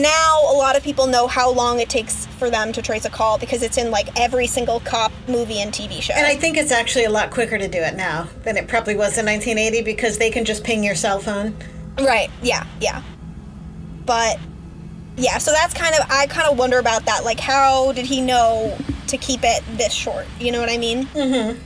[0.01, 3.09] now a lot of people know how long it takes for them to trace a
[3.09, 6.13] call because it's in like every single cop movie and TV show.
[6.13, 8.95] And I think it's actually a lot quicker to do it now than it probably
[8.95, 11.55] was in 1980 because they can just ping your cell phone.
[11.97, 12.29] Right.
[12.41, 12.65] Yeah.
[12.79, 13.01] Yeah.
[14.05, 14.39] But
[15.17, 17.23] yeah, so that's kind of I kind of wonder about that.
[17.23, 18.77] Like, how did he know
[19.07, 20.25] to keep it this short?
[20.39, 21.05] You know what I mean?
[21.07, 21.61] Mm-hmm.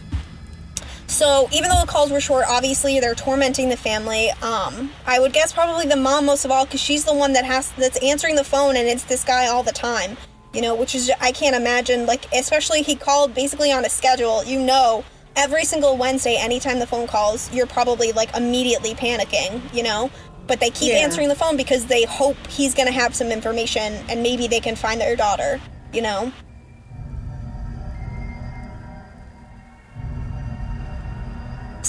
[1.10, 4.30] So even though the calls were short, obviously they're tormenting the family.
[4.44, 7.46] Um, I would guess probably the mom most of all because she's the one that
[7.46, 10.18] has that's answering the phone, and it's this guy all the time.
[10.54, 12.06] You know, which is I can't imagine.
[12.06, 14.44] Like, especially he called basically on a schedule.
[14.44, 15.04] You know,
[15.36, 19.62] every single Wednesday, anytime the phone calls, you're probably like immediately panicking.
[19.74, 20.12] You know,
[20.46, 21.00] but they keep Yeah.
[21.00, 24.76] answering the phone because they hope he's gonna have some information, and maybe they can
[24.76, 25.60] find their daughter.
[25.92, 26.32] You know.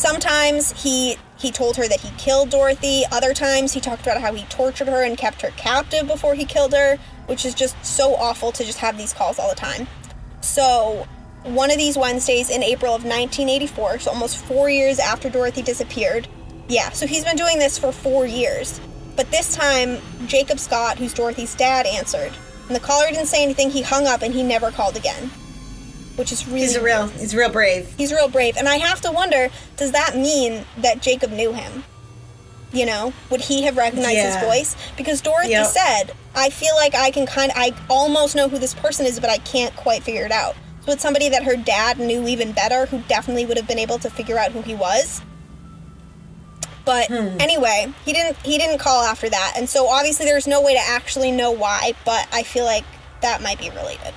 [0.01, 3.03] Sometimes he he told her that he killed Dorothy.
[3.13, 6.47] Other times he talked about how he tortured her and kept her captive before he
[6.47, 6.97] killed her,
[7.27, 9.87] which is just so awful to just have these calls all the time.
[10.41, 11.07] So,
[11.43, 16.27] one of these Wednesdays in April of 1984, so almost 4 years after Dorothy disappeared.
[16.67, 18.81] Yeah, so he's been doing this for 4 years.
[19.17, 22.33] But this time, Jacob Scott, who's Dorothy's dad, answered.
[22.69, 25.31] And the caller didn't say anything, he hung up and he never called again.
[26.21, 27.93] Which is really He's a real, he's real brave.
[27.97, 29.49] he's real brave and i have to wonder
[29.79, 31.83] does that mean that jacob knew him
[32.73, 34.39] you know would he have recognized Yeah.
[34.39, 35.67] his voice because dorothy Yep.
[35.67, 36.05] said
[36.35, 39.39] i feel like i can kind i almost know who this person is but i
[39.39, 40.55] can't quite figure it out
[40.85, 43.99] so it's somebody that her dad knew even better who definitely would have been able
[43.99, 45.23] to figure out who he was
[46.85, 47.37] but Hmm.
[47.41, 50.81] anyway he didn't he didn't call after that and so obviously there's no way to
[50.81, 52.85] actually know why but i feel like
[53.23, 54.13] that might be related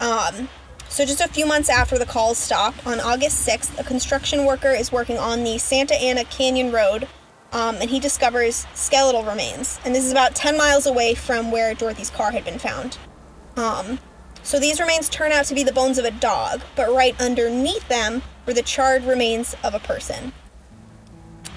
[0.00, 0.48] um,
[0.96, 4.70] so just a few months after the calls stopped, on August 6th, a construction worker
[4.70, 7.06] is working on the Santa Ana Canyon Road,
[7.52, 9.78] um, and he discovers skeletal remains.
[9.84, 12.96] And this is about 10 miles away from where Dorothy's car had been found.
[13.58, 13.98] Um,
[14.42, 17.86] so these remains turn out to be the bones of a dog, but right underneath
[17.88, 20.32] them were the charred remains of a person.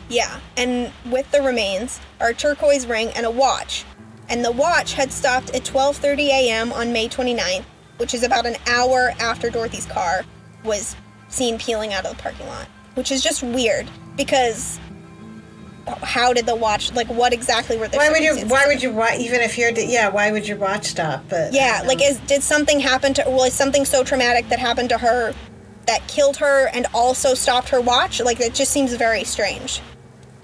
[0.10, 3.86] Yeah, and with the remains are a turquoise ring and a watch.
[4.28, 6.74] And the watch had stopped at 12:30 a.m.
[6.74, 7.64] on May 29th,
[8.00, 10.24] which is about an hour after Dorothy's car
[10.64, 10.96] was
[11.30, 13.88] seen peeling out of the parking lot, which is just weird
[14.18, 14.80] because
[16.04, 18.46] how did the watch like what exactly were the Why would you?
[18.48, 18.92] Why would you?
[18.92, 21.24] Why, even if you're, yeah, why would your watch stop?
[21.30, 24.98] But Yeah, like is did something happen to was something so traumatic that happened to
[25.00, 25.34] her
[25.88, 28.22] that killed her and also stopped her watch?
[28.22, 29.82] Like that just seems very strange.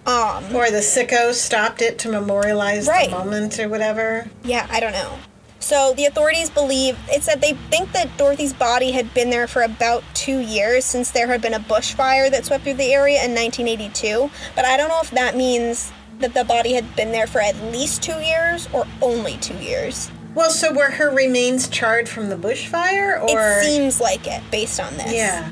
[0.08, 3.10] Um or the sicko stopped it to memorialize Right.
[3.10, 4.28] the moment or whatever.
[4.44, 5.18] Yeah, I don't know.
[5.66, 9.64] So the authorities believe it said they think that Dorothy's body had been there for
[9.64, 13.34] about two years since there had been a bushfire that swept through the area in
[13.34, 14.30] 1982.
[14.56, 17.60] But I don't know if that means that the body had been there for at
[17.72, 20.12] least two years or only two years.
[20.36, 24.80] Well, so were her remains charred from the bushfire, or it seems like it based
[24.80, 25.12] on this.
[25.12, 25.50] yeah?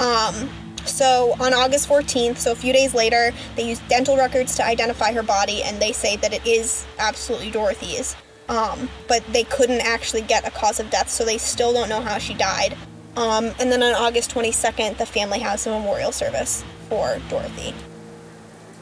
[0.00, 0.50] Um,
[0.84, 5.12] so on August 14th, so a few days later, they used dental records to identify
[5.12, 8.16] her body, and they say that it is absolutely Dorothy's.
[8.52, 12.02] Um, but they couldn't actually get a cause of death, so they still don't know
[12.02, 12.76] how she died.
[13.16, 17.72] Um, and then on August 22nd, the family has a memorial service for Dorothy.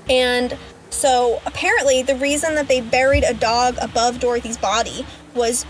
[0.08, 0.58] And
[0.90, 5.06] so apparently, the reason that they buried a dog above Dorothy's body
[5.36, 5.64] was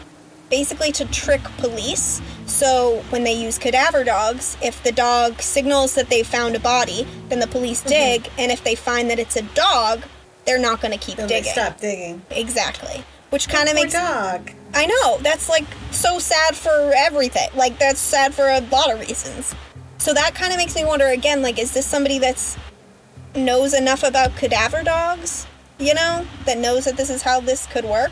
[0.49, 2.23] basically to trick police.
[2.47, 7.07] So when they use cadaver dogs, if the dog signals that they found a body,
[7.29, 10.05] then the police dig, and if they find that it's a dog,
[10.47, 11.53] they're not going to keep Then digging.
[11.53, 12.23] stop digging.
[12.31, 13.05] Exactly.
[13.31, 14.51] Which kind of makes dog.
[14.75, 17.49] I know that's like so sad for everything.
[17.55, 19.55] Like that's sad for a lot of reasons.
[19.99, 21.43] So that kind of makes me wonder again.
[21.43, 22.57] Like, is this somebody that's
[23.35, 25.47] knows enough about cadaver dogs?
[25.79, 28.11] You know, that knows that this is how this could work.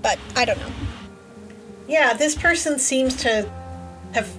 [0.00, 0.72] But I don't know.
[1.88, 3.50] Yeah, this person seems to
[4.12, 4.34] have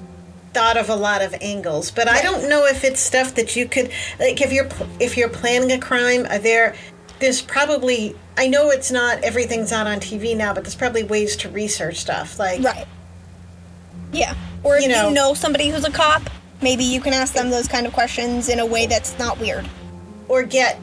[0.54, 3.68] thought of a lot of angles, but I don't know if it's stuff that you
[3.68, 4.70] could like if you're
[5.00, 6.26] if you're planning a crime.
[6.28, 6.76] Are there
[7.20, 11.36] there's probably I know it's not everything's not on TV now, but there's probably ways
[11.38, 12.88] to research stuff like Right.
[14.12, 14.34] Yeah.
[14.64, 16.30] Or if You you know- know, somebody who's a cop,
[16.62, 19.68] maybe you can ask them those kind of questions in a way that's not weird.
[20.30, 20.80] or get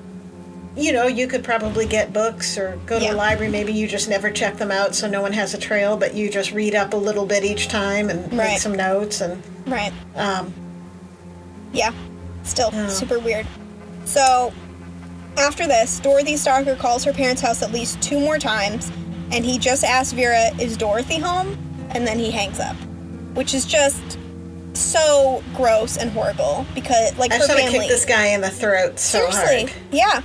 [0.76, 3.14] you know you could probably get books or go to Yeah.
[3.14, 5.96] a library maybe you just never check them out so no one has a trail
[5.96, 9.42] but you just read up a little bit each time and make some notes and
[9.66, 9.92] Right.
[10.14, 10.52] um,
[11.72, 11.90] Yeah.
[12.44, 13.46] Still super weird.
[14.04, 14.52] So,
[15.36, 18.90] after this, Dorothy Stalker calls her parents' house at least two more times,
[19.32, 21.56] and he just asks Vera, Is Dorothy home?
[21.90, 22.76] And then he hangs up.
[23.34, 24.18] Which is just
[24.74, 27.80] so gross and horrible because, like, I her just want to family.
[27.80, 29.72] kick this guy in the throat so Seriously.
[29.72, 30.22] hard Yeah.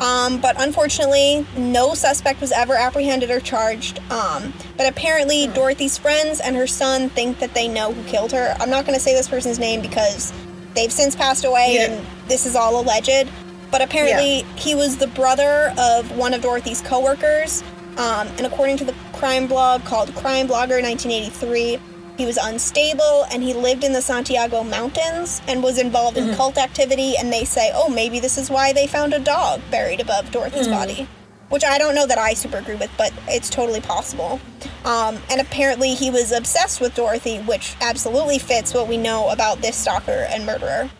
[0.00, 4.00] Um, but unfortunately, no suspect was ever apprehended or charged.
[4.10, 8.56] Um, but apparently, Dorothy's friends and her son think that they know who killed her.
[8.58, 10.32] I'm not going to say this person's name because
[10.74, 11.92] they've since passed away Yeah.
[11.92, 13.28] and this is all alleged.
[13.70, 17.62] But apparently, he was the brother of one of Dorothy's coworkers.
[17.96, 21.78] Um, and according to the crime blog called Crime Blogger 1983,
[22.16, 26.58] he was unstable and he lived in the Santiago Mountains and was involved in cult
[26.58, 27.16] activity.
[27.16, 30.68] And they say, oh, maybe this is why they found a dog buried above Dorothy's
[30.68, 31.08] body.
[31.50, 34.40] Which I don't know that I super agree with, but it's totally possible.
[34.84, 39.60] Um, and apparently, he was obsessed with Dorothy, which absolutely fits what we know about
[39.60, 40.90] this stalker and murderer.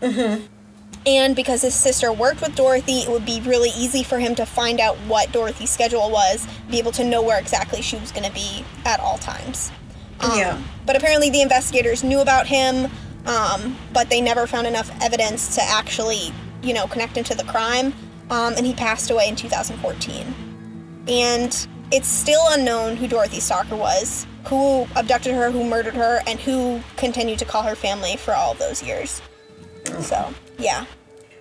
[1.07, 4.47] And because his sister worked with Dorothy, it would be really easy for him to
[4.47, 8.27] find out what Dorothy's schedule was, be able to know where exactly she was going
[8.27, 9.71] to be at all times.
[10.21, 10.63] Um, Yeah.
[10.87, 12.91] But apparently, the investigators knew about him,
[13.27, 16.33] um, but they never found enough evidence to actually,
[16.63, 17.93] you know, connect him to the crime.
[18.31, 21.05] Um, and he passed away in 2014.
[21.07, 26.41] And it's still unknown who Dorothy Stalker was, who abducted her, who murdered her, and
[26.41, 29.21] who continued to call her family for all those years.
[30.01, 30.85] So, yeah,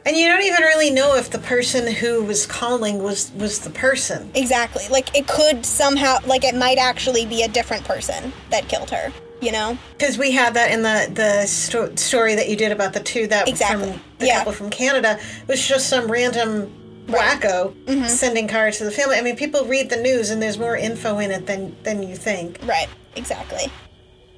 [0.06, 3.70] And you don't even really know if the person who was calling was was the
[3.70, 4.32] person.
[4.36, 4.84] exactly.
[4.90, 9.12] Like, it could somehow, like, it might actually be a different person that killed her,
[9.42, 9.78] you know?
[9.98, 13.28] Because we had that in the the sto- story that you did about the two
[13.28, 13.92] that Exactly.
[13.94, 14.38] from the Yeah.
[14.40, 16.72] couple from Canada it was just some random
[17.08, 18.08] wacko Mm-hmm.
[18.08, 19.18] sending cards to the family.
[19.18, 22.16] I mean, people read the news and there's more info in it than than you
[22.16, 22.60] think.
[22.64, 23.72] Right, exactly.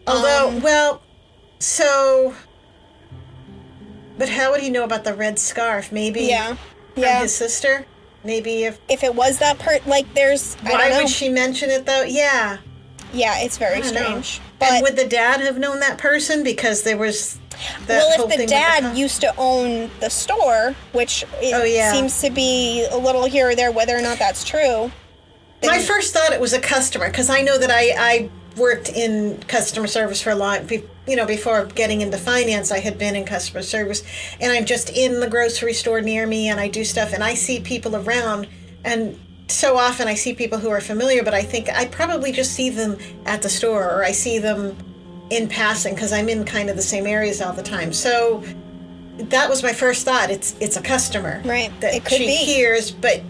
[0.08, 1.02] Although, Um, well,
[1.60, 2.36] so,
[4.18, 5.92] but how would he know about the red scarf?
[5.92, 6.56] Maybe Yeah.
[6.94, 7.22] from Yeah.
[7.22, 7.86] his sister.
[8.24, 10.98] Maybe if If it was that part, like, there's, I why don't know.
[11.00, 12.04] would she mention it though?
[12.04, 12.58] Yeah.
[13.14, 14.02] yeah, it's very don't know.
[14.02, 14.42] strange.
[14.60, 17.38] and But, would the dad have known that person because there was
[17.88, 21.94] well, if the dad co- used to own the store, which it Oh, yeah.
[21.94, 24.92] seems to be a little here or there, whether or not that's true.
[25.64, 29.38] My first thought it was a customer because I know that I, I worked in
[29.48, 33.16] customer service for a long, be- you know, before getting into finance, I had been
[33.16, 34.04] in customer service,
[34.40, 37.34] and I'm just in the grocery store near me, and I do stuff, and I
[37.36, 38.48] see people around,
[38.84, 42.54] and so often I see people who are familiar, but I think I probably just
[42.54, 44.76] see them at the store or I see them
[45.30, 47.94] in passing because I'm in kind of the same areas all the time.
[47.94, 48.44] So
[49.18, 50.32] that was my first thought.
[50.32, 51.72] It's it's a customer, Right.
[51.82, 52.36] That It could she be.
[52.36, 53.22] hears, but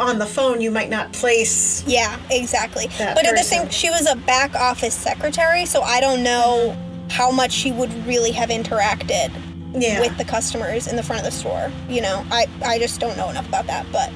[0.00, 2.88] on the phone you might not place Yeah, exactly.
[2.98, 6.76] But at the same, she was a back office secretary, so I don't know
[7.10, 9.30] how much she would really have interacted
[9.74, 10.00] Yeah.
[10.00, 11.70] with the customers in the front of the store.
[11.88, 14.10] You know, I I just don't know enough about that, but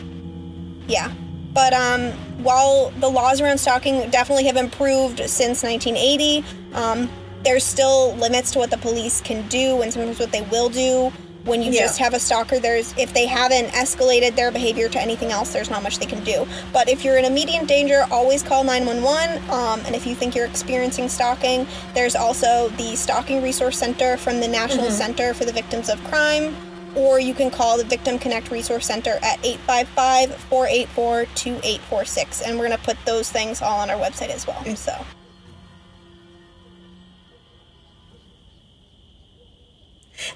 [0.89, 1.11] yeah.
[1.53, 2.11] But um,
[2.43, 7.09] while the laws around stalking definitely have improved since 1980, um,
[7.45, 11.13] there's still limits to what the police can do and sometimes what they will do.
[11.45, 11.83] When you Yeah.
[11.83, 15.69] just have a stalker, there's if they haven't escalated their behavior to anything else, there's
[15.69, 16.47] not much they can do.
[16.73, 19.43] But if you're in immediate danger, always call 911.
[19.51, 24.41] Um, and if you think you're experiencing stalking, there's also the Stalking Resource Center from
[24.41, 26.57] the National Center for the Victims of Crime
[26.95, 32.43] or you can call the Victim Connect Resource Center at 855 484 2846.
[32.43, 34.63] And we're going to put those things all on our website as well.
[34.77, 34.93] So,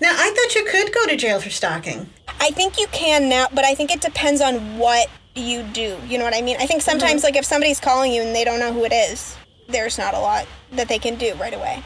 [0.01, 2.09] Now, I thought you could go to jail for stalking.
[2.41, 5.97] I think you can now, but I think it depends on what you do.
[6.07, 6.57] You know what I mean?
[6.57, 6.91] I think mm-hmm.
[6.91, 9.37] sometimes, like, if somebody's calling you and they don't know who it is,
[9.69, 11.83] there's not a lot that they can do right away.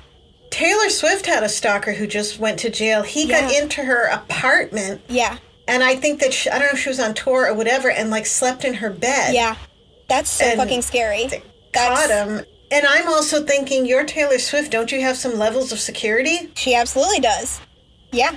[0.51, 3.03] Taylor Swift had a stalker who just went to jail.
[3.03, 5.39] He got into her apartment, Yeah.
[5.67, 7.91] and I think that she, I don't know if she was on tour or whatever,
[7.91, 9.35] and like slept in her bed.
[9.35, 9.57] Yeah.
[10.09, 11.29] That's so And fucking scary.
[11.29, 12.45] caught That's, him.
[12.71, 14.71] And I'm also thinking, you're Taylor Swift.
[14.71, 16.51] Don't you have some levels of security?
[16.55, 17.61] She absolutely does.
[18.13, 18.37] Yeah.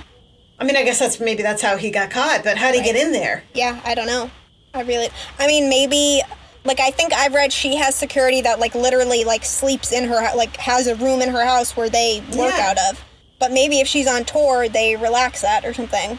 [0.58, 2.42] I mean, I guess that's maybe that's how he got caught.
[2.42, 3.44] But how would he get in there?
[3.54, 4.30] Yeah, I don't know.
[4.74, 5.08] I really
[5.38, 6.20] I mean maybe
[6.64, 10.34] like I think I've read she has security that like literally like sleeps in her
[10.36, 12.70] like has a room in her house where they work Yeah.
[12.74, 13.04] out of.
[13.38, 16.18] But maybe if she's on tour, they relax that or something.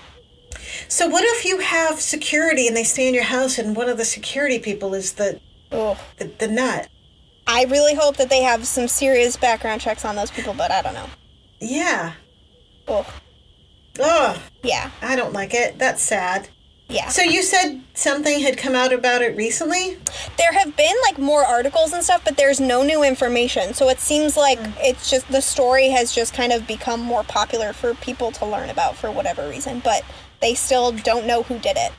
[0.88, 3.98] So what if you have security and they stay in your house and one of
[3.98, 5.40] the security people is the
[5.72, 6.88] Oh, the, the nut?
[7.48, 10.82] I really hope that they have some serious background checks on those people, but I
[10.82, 11.08] don't know.
[11.60, 12.14] Yeah.
[12.88, 13.06] Oh,
[14.00, 15.78] Oh, yeah, I don't like it.
[15.78, 16.50] That's sad.
[16.90, 17.10] yeah.
[17.10, 19.98] So you said something had come out about it recently?
[20.38, 23.74] there have been like more articles and stuff, but there's no new information.
[23.74, 24.74] So it seems like mm.
[24.80, 28.70] it's just the story has just kind of become more popular for people to learn
[28.70, 30.04] about for whatever reason, but
[30.42, 31.92] they still don't know who did it.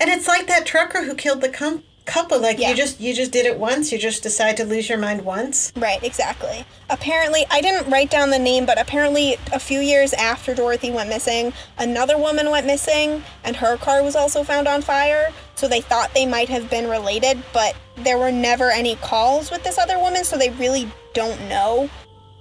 [0.00, 2.38] And it's like that trucker who killed the com- couple.
[2.40, 2.70] Like Yeah.
[2.70, 3.90] you just you just did it once.
[3.92, 5.72] You just decide to lose your mind once.
[5.76, 6.64] Right, exactly.
[6.90, 11.08] Apparently, I didn't write down the name, but apparently, a few years after Dorothy went
[11.08, 15.32] missing, another woman went missing, and her car was also found on fire.
[15.54, 19.62] So they thought they might have been related, but there were never any calls with
[19.64, 21.88] this other woman, so they really don't know.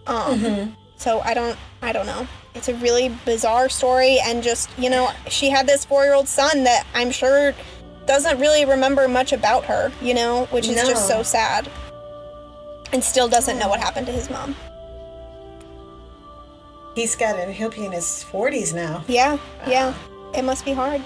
[0.07, 2.28] Um, So I don't, I don't know.
[2.53, 6.86] It's a really bizarre story, and just you know, she had this four-year-old son that
[6.93, 7.53] I'm sure
[8.06, 9.91] doesn't really remember much about her.
[10.02, 11.70] You know, which is just so sad
[12.93, 14.56] and still doesn't know what happened to his mom.
[16.95, 17.49] He's got it.
[17.49, 19.04] He'll be in his forties now.
[19.08, 19.93] Yeah, yeah.
[20.36, 21.02] It must be hard.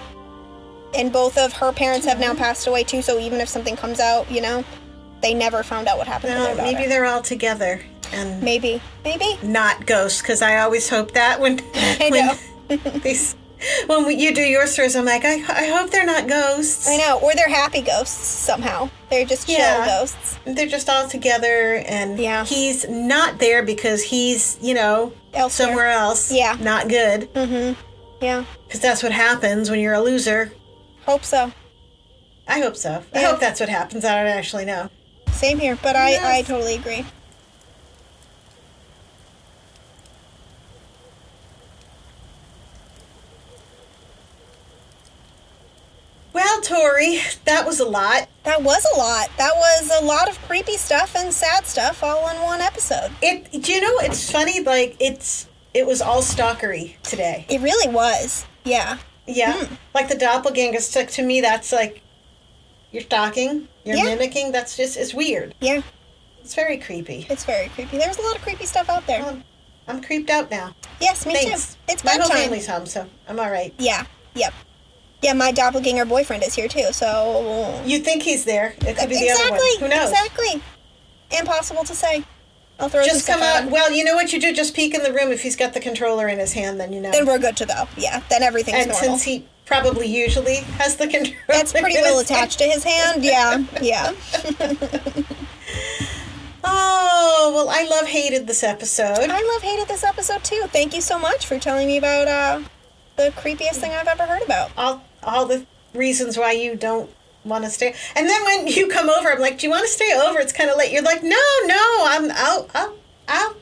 [0.94, 2.38] And both of her parents have now mm-hmm.
[2.38, 4.64] passed away too, so even if something comes out, you know,
[5.22, 7.80] they never found out what happened to their maybe they're all together
[8.12, 8.80] and maybe.
[9.04, 9.36] Maybe.
[9.42, 10.22] not ghosts.
[10.22, 13.00] Because I always hope that when I when know.
[13.00, 13.36] these
[13.86, 16.88] when we, you do your stories, I'm like, I, I hope they're not ghosts.
[16.88, 17.18] I know.
[17.22, 18.90] Or they're happy ghosts somehow.
[19.10, 19.84] They're just chill Yeah.
[19.86, 20.38] ghosts.
[20.44, 22.44] They're just all together, and Yeah.
[22.44, 25.68] he's not there because he's, you know, Elsewhere.
[25.68, 26.32] somewhere else.
[26.32, 26.56] Yeah.
[26.60, 27.32] Not good.
[27.34, 28.24] Mm hmm.
[28.24, 28.44] Yeah.
[28.66, 30.52] Because that's what happens when you're a loser.
[31.04, 31.52] Hope so.
[32.48, 33.02] I hope so.
[33.14, 34.04] I hope that's what happens.
[34.04, 34.88] I don't actually know.
[35.32, 37.04] Same here, but I, I totally agree.
[46.36, 48.28] Well, Tori, that was a lot.
[48.42, 49.30] That was a lot.
[49.38, 53.10] That was a lot of creepy stuff and sad stuff all in one episode.
[53.22, 53.50] It.
[53.62, 53.94] Do you know?
[54.00, 54.60] It's funny.
[54.60, 55.48] Like it's.
[55.72, 57.46] It was all stalkery today.
[57.48, 58.44] It really was.
[58.64, 58.98] Yeah.
[59.26, 59.64] Yeah.
[59.64, 59.74] Hmm.
[59.94, 61.40] Like the doppelganger stick to me.
[61.40, 62.02] That's like.
[62.92, 63.66] You're stalking.
[63.86, 64.04] You're Yeah.
[64.04, 64.52] mimicking.
[64.52, 64.98] That's just.
[64.98, 65.54] It's weird.
[65.62, 65.80] Yeah.
[66.42, 67.26] It's very creepy.
[67.30, 67.96] It's very creepy.
[67.96, 69.24] There's a lot of creepy stuff out there.
[69.24, 69.42] Um,
[69.88, 70.74] I'm creeped out now.
[71.00, 71.76] yes, me Thanks.
[71.76, 71.80] too.
[71.88, 73.72] It's My whole family's home, so I'm all right.
[73.78, 74.04] Yeah.
[74.34, 74.52] Yep.
[75.26, 78.74] Yeah, my doppelganger boyfriend is here too, so You think he's there?
[78.86, 79.80] It could be the exactly, other one.
[79.80, 80.10] Who knows?
[80.10, 80.62] Exactly.
[81.36, 82.22] Impossible to say.
[82.78, 83.68] I'll throw Just come out.
[83.68, 84.52] Well, you know what you do?
[84.54, 85.32] Just peek in the room.
[85.32, 87.10] If he's got the controller in his hand, then you know.
[87.10, 87.88] Then we're good to go.
[87.96, 88.22] Yeah.
[88.30, 89.08] Then everything's and normal.
[89.18, 92.84] since he probably usually has the controller, That's pretty well his hand- attached to his
[92.84, 93.24] hand.
[93.24, 93.64] Yeah.
[93.82, 94.12] Yeah.
[96.68, 99.30] Oh well, I love hated this episode.
[99.30, 100.64] I love hated this episode too.
[100.68, 102.60] Thank you so much for telling me about uh,
[103.16, 104.72] the creepiest thing I've ever heard about.
[104.76, 107.10] all all the reasons why you don't
[107.44, 107.94] want to stay.
[108.14, 110.52] And then when you come over, I'm like, "Do you want to stay over?" It's
[110.52, 110.92] kind of late.
[110.92, 112.96] You're like, "No, no, I'm out, out,
[113.28, 113.56] out."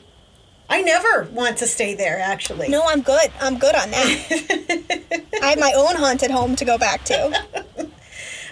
[0.69, 2.19] I never want to stay there.
[2.19, 3.31] Actually, No, I'm good.
[3.39, 5.27] I'm good on that.
[5.43, 7.45] I have my own haunted home to go back to.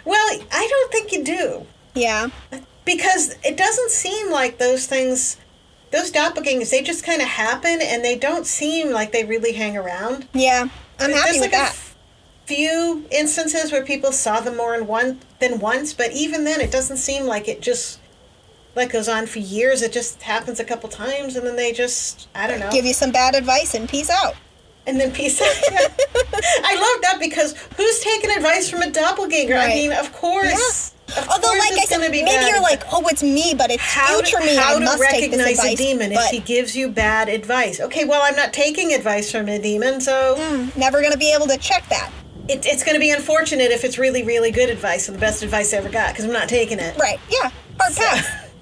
[0.06, 2.28] Well, I don't think you do Yeah.
[2.84, 5.38] because it doesn't seem like those things.
[5.92, 9.78] Those doppelgangers, they just kind of happen, and they don't seem like they really hang
[9.78, 10.28] around.
[10.34, 10.68] Yeah.
[11.00, 11.76] I'm happy There's with like that.
[12.56, 16.72] Few instances where people saw them more than one than once, but even then, it
[16.72, 18.00] doesn't seem like it just
[18.76, 19.82] like goes on for years.
[19.82, 22.94] It just happens a couple times, and then they just I don't know, Give you
[22.94, 24.36] some bad advice and peace out.
[24.88, 25.48] and then peace out.
[26.64, 29.56] I love that because who's taking advice from a doppelganger?
[29.56, 30.90] I mean, of course.
[30.90, 30.94] Of
[31.30, 34.40] Although, like I said, maybe bad you're like, oh, it's me, but it's how future
[34.40, 34.56] to, me.
[34.56, 35.74] how I to must recognize advice.
[35.74, 37.80] a demon if he gives you bad advice.
[37.80, 41.46] Okay, well, I'm not taking advice from a demon, so hmm, never gonna be able
[41.48, 42.10] to check that.
[42.50, 45.44] It, it's going to be unfortunate if it's really, really good advice and the best
[45.44, 46.98] advice I ever got because I'm not taking it.
[46.98, 47.20] Right?
[47.30, 47.52] Yeah.
[47.80, 48.40] Hard pass.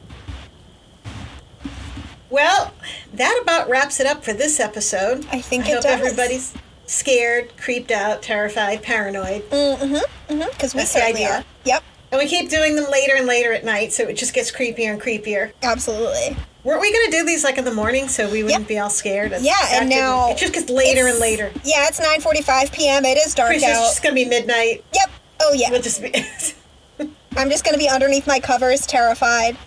[2.30, 2.74] Well,
[3.16, 5.26] that about wraps it up for this episode.
[5.34, 6.00] I think I it hope does.
[6.00, 6.54] everybody's
[6.86, 9.42] scared, creeped out, terrified, paranoid.
[9.50, 9.96] Mm-hmm.
[10.34, 10.50] Mm-hmm.
[10.52, 11.40] Because we That's certainly idea.
[11.40, 11.44] are.
[11.66, 11.84] Yep.
[12.14, 14.94] And we keep doing them later and later at night, so it just gets creepier
[14.94, 15.52] and creepier.
[15.62, 16.38] Absolutely.
[16.64, 18.68] Weren't we going to do these like in the morning so we wouldn't Yep.
[18.68, 19.34] be all scared?
[19.42, 21.52] Yeah, and now it just gets later and later.
[21.64, 23.04] Yeah, it's 9:45 p.m.
[23.06, 24.84] It is dark Pretty sure it's just going to be midnight.
[24.94, 25.10] Yep.
[25.42, 25.72] Oh yeah.
[25.72, 26.14] We'll just be.
[27.38, 29.58] I'm just gonna be underneath my covers, terrified.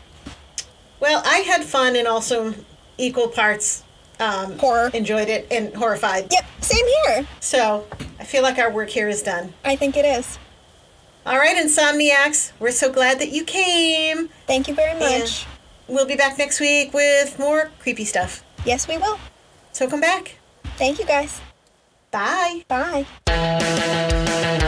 [1.01, 2.55] Well, I had fun and also
[2.99, 3.83] equal parts
[4.21, 4.91] um, Horror.
[4.95, 6.29] Enjoyed it and horrified.
[6.31, 7.27] Yep, same here.
[7.41, 7.87] So
[8.21, 9.53] I feel like our work here is done.
[9.65, 10.39] I think it is.
[11.27, 14.29] All right, Insomniacs, we're so glad that you came.
[14.47, 15.47] Thank you very much.
[15.89, 18.43] We'll be back next week with more creepy stuff.
[18.65, 19.19] Yes, we will.
[19.73, 20.37] So come back.
[20.77, 21.41] Thank you guys.
[22.11, 22.65] Bye.
[22.69, 24.61] Bye.